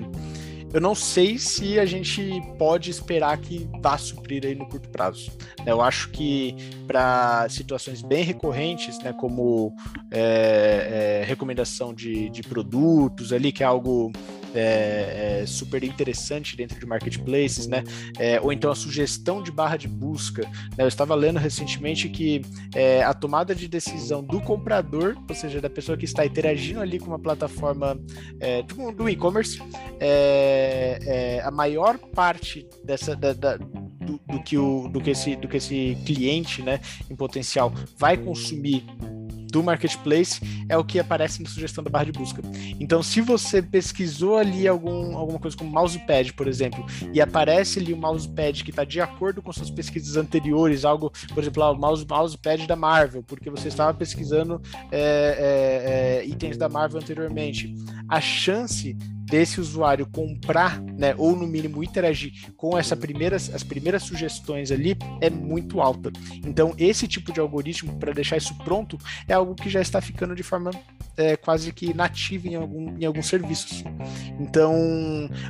[0.74, 5.30] eu não sei se a gente pode esperar que vá suprir aí no curto prazo.
[5.60, 5.70] Né?
[5.70, 9.72] Eu acho que para situações bem recorrentes, né, como
[10.10, 14.10] é, é, recomendação de, de produtos ali, que é algo
[14.54, 17.82] é, é, super interessante dentro de marketplaces, né?
[18.18, 20.42] É, ou então a sugestão de barra de busca.
[20.76, 20.84] Né?
[20.84, 22.42] Eu estava lendo recentemente que
[22.74, 26.98] é, a tomada de decisão do comprador, ou seja, da pessoa que está interagindo ali
[26.98, 27.98] com uma plataforma
[28.40, 29.60] é, do, do e-commerce,
[30.00, 35.48] é, a maior parte dessa da, da do, do, que o do que esse do
[35.48, 36.80] que esse cliente, né,
[37.10, 38.84] em potencial vai consumir
[39.54, 42.42] do marketplace é o que aparece na sugestão da barra de busca.
[42.80, 47.92] Então, se você pesquisou ali algum, alguma coisa como mousepad, por exemplo, e aparece ali
[47.92, 52.04] o mousepad que está de acordo com suas pesquisas anteriores, algo, por exemplo, o mouse,
[52.04, 57.72] mousepad da Marvel, porque você estava pesquisando é, é, é, itens da Marvel anteriormente,
[58.08, 64.02] a chance desse usuário comprar, né, ou no mínimo interagir com essa primeiras, as primeiras
[64.02, 66.12] sugestões ali é muito alta.
[66.44, 70.34] Então, esse tipo de algoritmo, para deixar isso pronto, é algo que já está ficando
[70.34, 70.70] de forma
[71.16, 73.82] é, quase que nativa em, algum, em alguns serviços.
[74.38, 74.74] Então,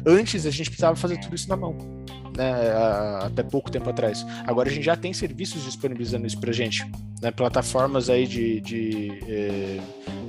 [0.06, 1.76] antes a gente precisava fazer tudo isso na mão
[2.36, 2.72] né,
[3.22, 4.24] até pouco tempo atrás.
[4.46, 6.84] Agora a gente já tem serviços disponibilizando isso para gente,
[7.22, 9.80] né, plataformas aí de, de, é,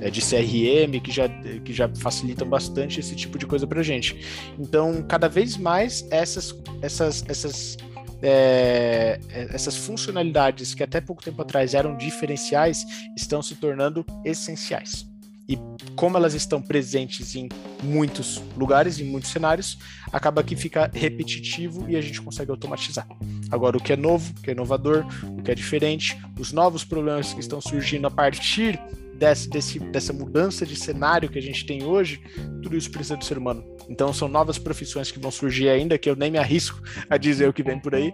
[0.02, 4.16] é de CRM que já, que já facilitam bastante esse tipo de coisa para gente.
[4.58, 7.76] Então, cada vez mais essas, essas, essas
[8.22, 12.84] é, essas funcionalidades que até pouco tempo atrás eram diferenciais
[13.16, 15.06] estão se tornando essenciais.
[15.48, 15.58] E
[15.94, 17.48] como elas estão presentes em
[17.82, 19.78] muitos lugares, em muitos cenários,
[20.12, 23.06] acaba que fica repetitivo e a gente consegue automatizar.
[23.50, 25.06] Agora, o que é novo, o que é inovador,
[25.38, 28.80] o que é diferente, os novos problemas que estão surgindo a partir
[29.18, 32.20] desse, desse, dessa mudança de cenário que a gente tem hoje,
[32.62, 33.64] tudo isso precisa do ser humano.
[33.88, 37.48] Então são novas profissões que vão surgir ainda, que eu nem me arrisco a dizer
[37.48, 38.12] o que vem por aí.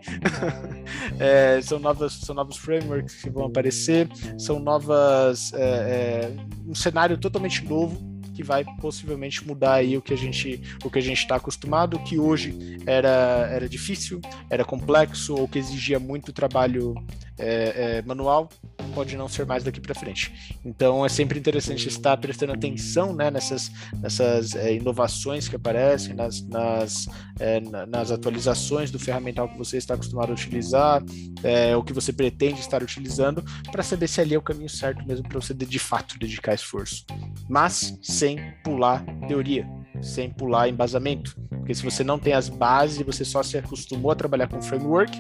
[1.19, 5.53] é, são, novas, são novos frameworks que vão aparecer, são novas.
[5.55, 6.37] É, é,
[6.67, 10.99] um cenário totalmente novo que vai possivelmente mudar aí o que a gente o que
[10.99, 16.33] a gente está acostumado, que hoje era, era difícil, era complexo ou que exigia muito
[16.33, 16.95] trabalho
[17.39, 18.49] é, é, manual,
[18.93, 20.59] pode não ser mais daqui para frente.
[20.65, 23.71] Então é sempre interessante estar prestando atenção né, nessas,
[24.01, 29.95] nessas é, inovações que aparecem, nas, nas, é, nas atualizações do ferramental que você está
[29.95, 31.03] acostumado a utilizar,
[31.43, 35.05] é, o que você pretende estar utilizando, para saber se ali é o caminho certo
[35.07, 37.05] mesmo para você de fato dedicar esforço.
[37.49, 39.67] Mas sem pular teoria,
[40.01, 41.37] sem pular embasamento.
[41.51, 45.13] Porque se você não tem as bases, você só se acostumou a trabalhar com framework,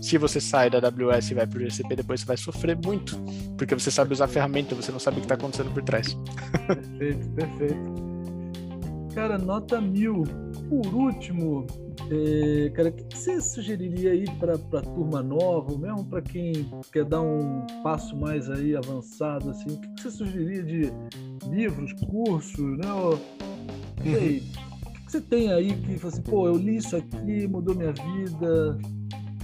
[0.00, 3.16] se você sai da AWS e vai para o GCP, depois você vai sofrer muito,
[3.56, 6.16] porque você sabe usar a ferramenta, você não sabe o que está acontecendo por trás.
[6.66, 8.04] Perfeito, perfeito.
[9.14, 10.24] Cara, nota mil.
[10.68, 11.66] Por último,
[12.10, 17.04] é, cara, o que você sugeriria aí para a turma nova, mesmo para quem quer
[17.04, 20.92] dar um passo mais aí avançado, assim, o que você sugeriria de
[21.48, 22.88] livros, cursos, né?
[24.04, 24.42] Sei,
[24.86, 27.92] o que você tem aí que fala assim, pô, eu li isso aqui, mudou minha
[27.92, 28.78] vida.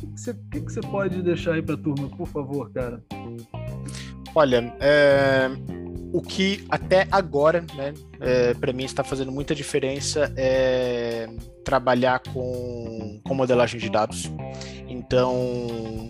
[0.03, 3.03] O que você, que você pode deixar aí para a turma, por favor, cara?
[4.35, 5.51] Olha, é,
[6.13, 11.29] o que até agora, né, é, para mim está fazendo muita diferença é
[11.65, 14.31] trabalhar com, com modelagem de dados.
[14.89, 15.35] Então,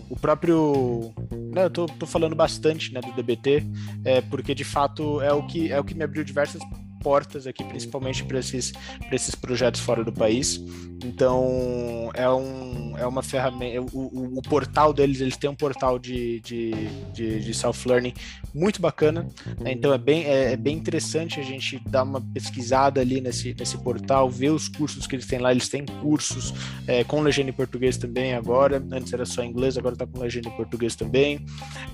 [0.09, 1.13] o próprio.
[1.53, 3.63] Né, eu tô, tô falando bastante né, do DBT,
[4.05, 6.61] é, porque de fato é o que é o que me abriu diversas
[7.01, 8.73] portas aqui, principalmente para esses,
[9.11, 10.61] esses projetos fora do país.
[11.03, 13.81] Então, é, um, é uma ferramenta.
[13.81, 16.71] O, o, o portal deles, eles têm um portal de, de,
[17.13, 18.13] de, de self-learning
[18.53, 19.27] muito bacana.
[19.59, 19.71] Né?
[19.71, 23.77] Então, é bem, é, é, bem interessante a gente dar uma pesquisada ali nesse, nesse
[23.79, 25.51] portal, ver os cursos que eles têm lá.
[25.51, 26.53] Eles têm cursos
[26.87, 28.83] é, com legenda em português também agora.
[28.91, 31.43] Antes era só inglês, agora está com legenda em português também.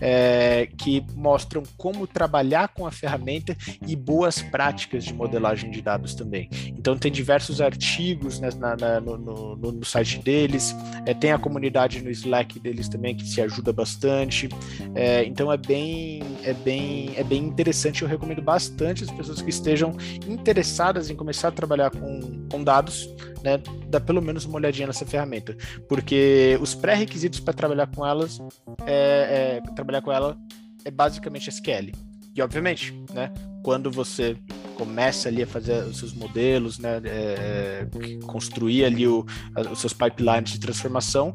[0.01, 3.55] É, que mostram como trabalhar com a ferramenta
[3.87, 6.49] e boas práticas de modelagem de dados também.
[6.67, 10.75] Então, tem diversos artigos né, na, na no, no, no, site deles,
[11.05, 14.49] é, tem a comunidade no Slack deles também que se ajuda bastante.
[14.95, 19.49] É, então é bem, é, bem, é bem interessante, eu recomendo bastante as pessoas que
[19.49, 19.95] estejam
[20.27, 23.09] interessadas em começar a trabalhar com, com dados,
[23.43, 25.55] né, dar pelo menos uma olhadinha nessa ferramenta,
[25.87, 28.39] porque os pré-requisitos para trabalhar com elas
[28.85, 30.37] é, é trabalhar com ela
[30.83, 31.91] é basicamente SQL.
[32.35, 33.31] E obviamente, né,
[33.63, 34.37] quando você
[34.77, 39.25] começa ali a fazer os seus modelos, né, é, é construir ali o,
[39.71, 41.33] os seus pipelines de transformação,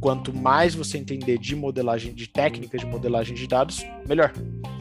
[0.00, 4.32] quanto mais você entender de modelagem, de técnicas de modelagem de dados, melhor.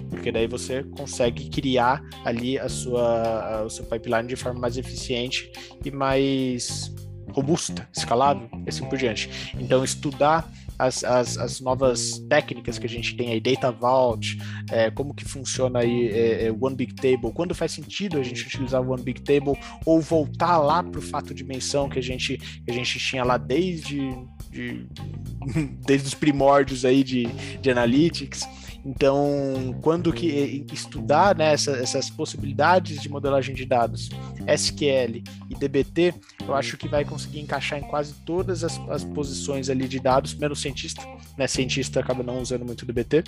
[0.10, 4.76] Porque daí você consegue criar ali a sua, a, o seu pipeline de forma mais
[4.76, 5.51] eficiente
[5.86, 6.91] e mais
[7.32, 9.53] robusta, escalável e assim por diante.
[9.60, 14.39] Então, estudar as, as, as, novas técnicas que a gente tem aí, Data Vault,
[14.71, 18.45] é, como que funciona aí é, é, One Big Table, quando faz sentido a gente
[18.45, 22.38] utilizar o One Big Table ou voltar lá para o fato dimensão que a gente,
[22.38, 24.09] que a gente tinha lá desde,
[24.49, 24.88] de,
[25.86, 27.25] desde os primórdios aí de,
[27.61, 28.47] de Analytics.
[28.86, 34.09] Então, quando que estudar né, essa, essas possibilidades de modelagem de dados,
[34.47, 36.13] SQL e DBT,
[36.47, 40.34] eu acho que vai conseguir encaixar em quase todas as, as posições ali de dados,
[40.34, 41.01] menos cientista,
[41.38, 41.47] né?
[41.47, 43.23] Cientista acaba não usando muito DBT.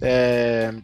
[0.00, 0.74] É,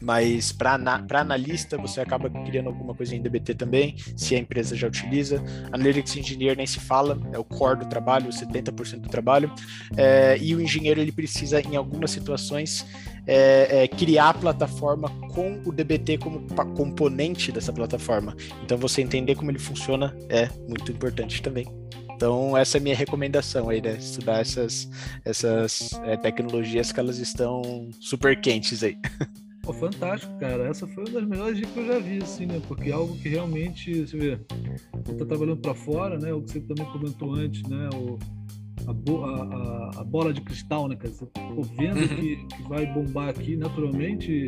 [0.00, 0.74] mas para
[1.20, 5.42] analista você acaba criando alguma coisa em DBT também, se a empresa já utiliza.
[5.72, 9.52] Analytics Engineer nem se fala, é o core do trabalho, 70% do trabalho.
[9.96, 12.86] É, e o engenheiro ele precisa, em algumas situações,
[13.26, 18.36] é, é, criar a plataforma com o DBT como componente dessa plataforma.
[18.64, 21.66] Então você entender como ele funciona é muito importante também.
[22.14, 23.98] Então, essa é a minha recomendação aí, né?
[23.98, 24.88] Estudar essas,
[25.22, 28.96] essas é, tecnologias que elas estão super quentes aí.
[29.62, 30.66] Pô, fantástico, cara.
[30.66, 32.62] Essa foi uma das melhores dicas que eu já vi, assim, né?
[32.66, 34.40] Porque é algo que realmente, você vê,
[35.04, 36.32] você tá trabalhando para fora, né?
[36.32, 37.90] O que você também comentou antes, né?
[37.92, 38.18] O,
[38.86, 41.12] a, bo a, a, bola de cristal, né, cara?
[41.12, 41.40] Você tá
[41.76, 42.08] vendo uhum.
[42.08, 44.46] que, que, vai bombar aqui naturalmente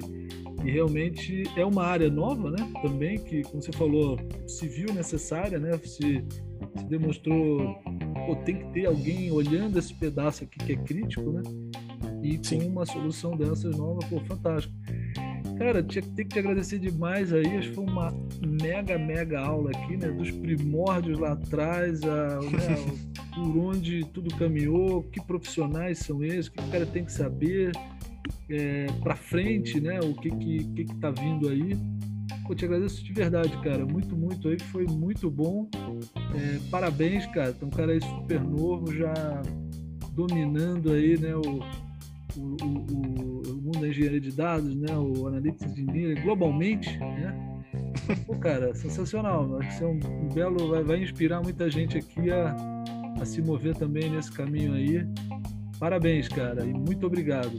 [0.64, 2.72] e realmente é uma área nova, né?
[2.82, 5.76] Também que, como você falou, se viu necessária, né?
[5.78, 6.24] Se,
[6.76, 7.74] se demonstrou,
[8.26, 11.42] pô, tem que ter alguém olhando esse pedaço aqui que é crítico, né?
[12.22, 12.60] E Sim.
[12.60, 14.74] com uma solução dessas nova, pô, fantástico.
[15.58, 17.56] Cara, tinha que te agradecer demais aí.
[17.56, 18.14] Acho que foi uma
[18.62, 20.08] mega, mega aula aqui, né?
[20.08, 26.52] Dos primórdios lá atrás, a, né, por onde tudo caminhou, que profissionais são esses, o
[26.52, 27.72] que o cara tem que saber
[28.50, 30.00] é, para frente, né?
[30.00, 31.76] O que que, que que tá vindo aí.
[32.46, 33.84] Pô, te agradeço de verdade, cara.
[33.86, 34.58] Muito, muito aí.
[34.58, 35.68] Foi muito bom.
[36.34, 37.50] É, parabéns, cara.
[37.50, 39.12] Então, um cara aí super novo, já
[40.12, 41.34] dominando aí, né?
[41.36, 41.60] O,
[42.36, 47.58] o, o, o, mundo da engenharia de dados, né, o Analytics Engineering, globalmente, né?
[48.26, 49.58] Pô, cara, sensacional.
[49.58, 50.68] Acho que isso é um, um belo.
[50.68, 52.56] Vai, vai, inspirar muita gente aqui a,
[53.20, 55.06] a se mover também nesse caminho aí.
[55.78, 57.58] Parabéns, cara, e muito obrigado.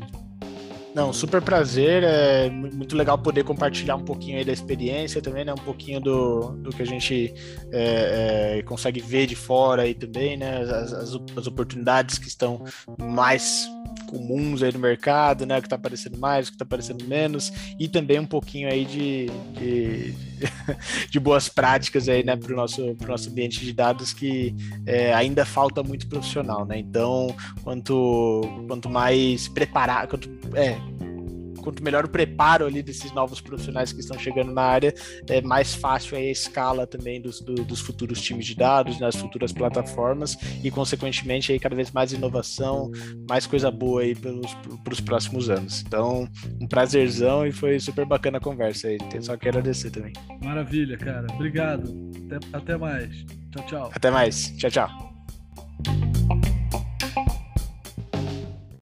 [0.93, 2.03] Não, super prazer.
[2.03, 5.53] É muito legal poder compartilhar um pouquinho aí da experiência também, né?
[5.53, 7.33] Um pouquinho do, do que a gente
[7.71, 10.61] é, é, consegue ver de fora aí também, né?
[10.61, 12.63] As, as, as oportunidades que estão
[12.99, 13.69] mais
[14.09, 15.57] comuns aí no mercado, né?
[15.57, 18.83] O que está aparecendo mais, o que está aparecendo menos, e também um pouquinho aí
[18.85, 20.13] de, de,
[21.09, 24.55] de boas práticas aí, né, para o nosso, pro nosso ambiente de dados que
[24.85, 26.79] é, ainda falta muito profissional, né?
[26.79, 30.77] Então, quanto, quanto mais preparado, quanto, é,
[31.69, 34.93] quanto melhor o preparo ali desses novos profissionais que estão chegando na área,
[35.29, 39.21] é mais fácil a escala também dos, do, dos futuros times de dados, nas né,
[39.21, 42.91] futuras plataformas e, consequentemente, aí cada vez mais inovação,
[43.29, 45.83] mais coisa boa aí para os próximos anos.
[45.85, 46.27] Então,
[46.59, 48.97] um prazerzão e foi super bacana a conversa aí.
[49.21, 50.13] Só quero agradecer também.
[50.43, 51.27] Maravilha, cara.
[51.33, 51.93] Obrigado.
[52.25, 53.25] Até, até mais.
[53.51, 53.91] Tchau, tchau.
[53.93, 54.55] Até mais.
[54.57, 56.08] Tchau, tchau.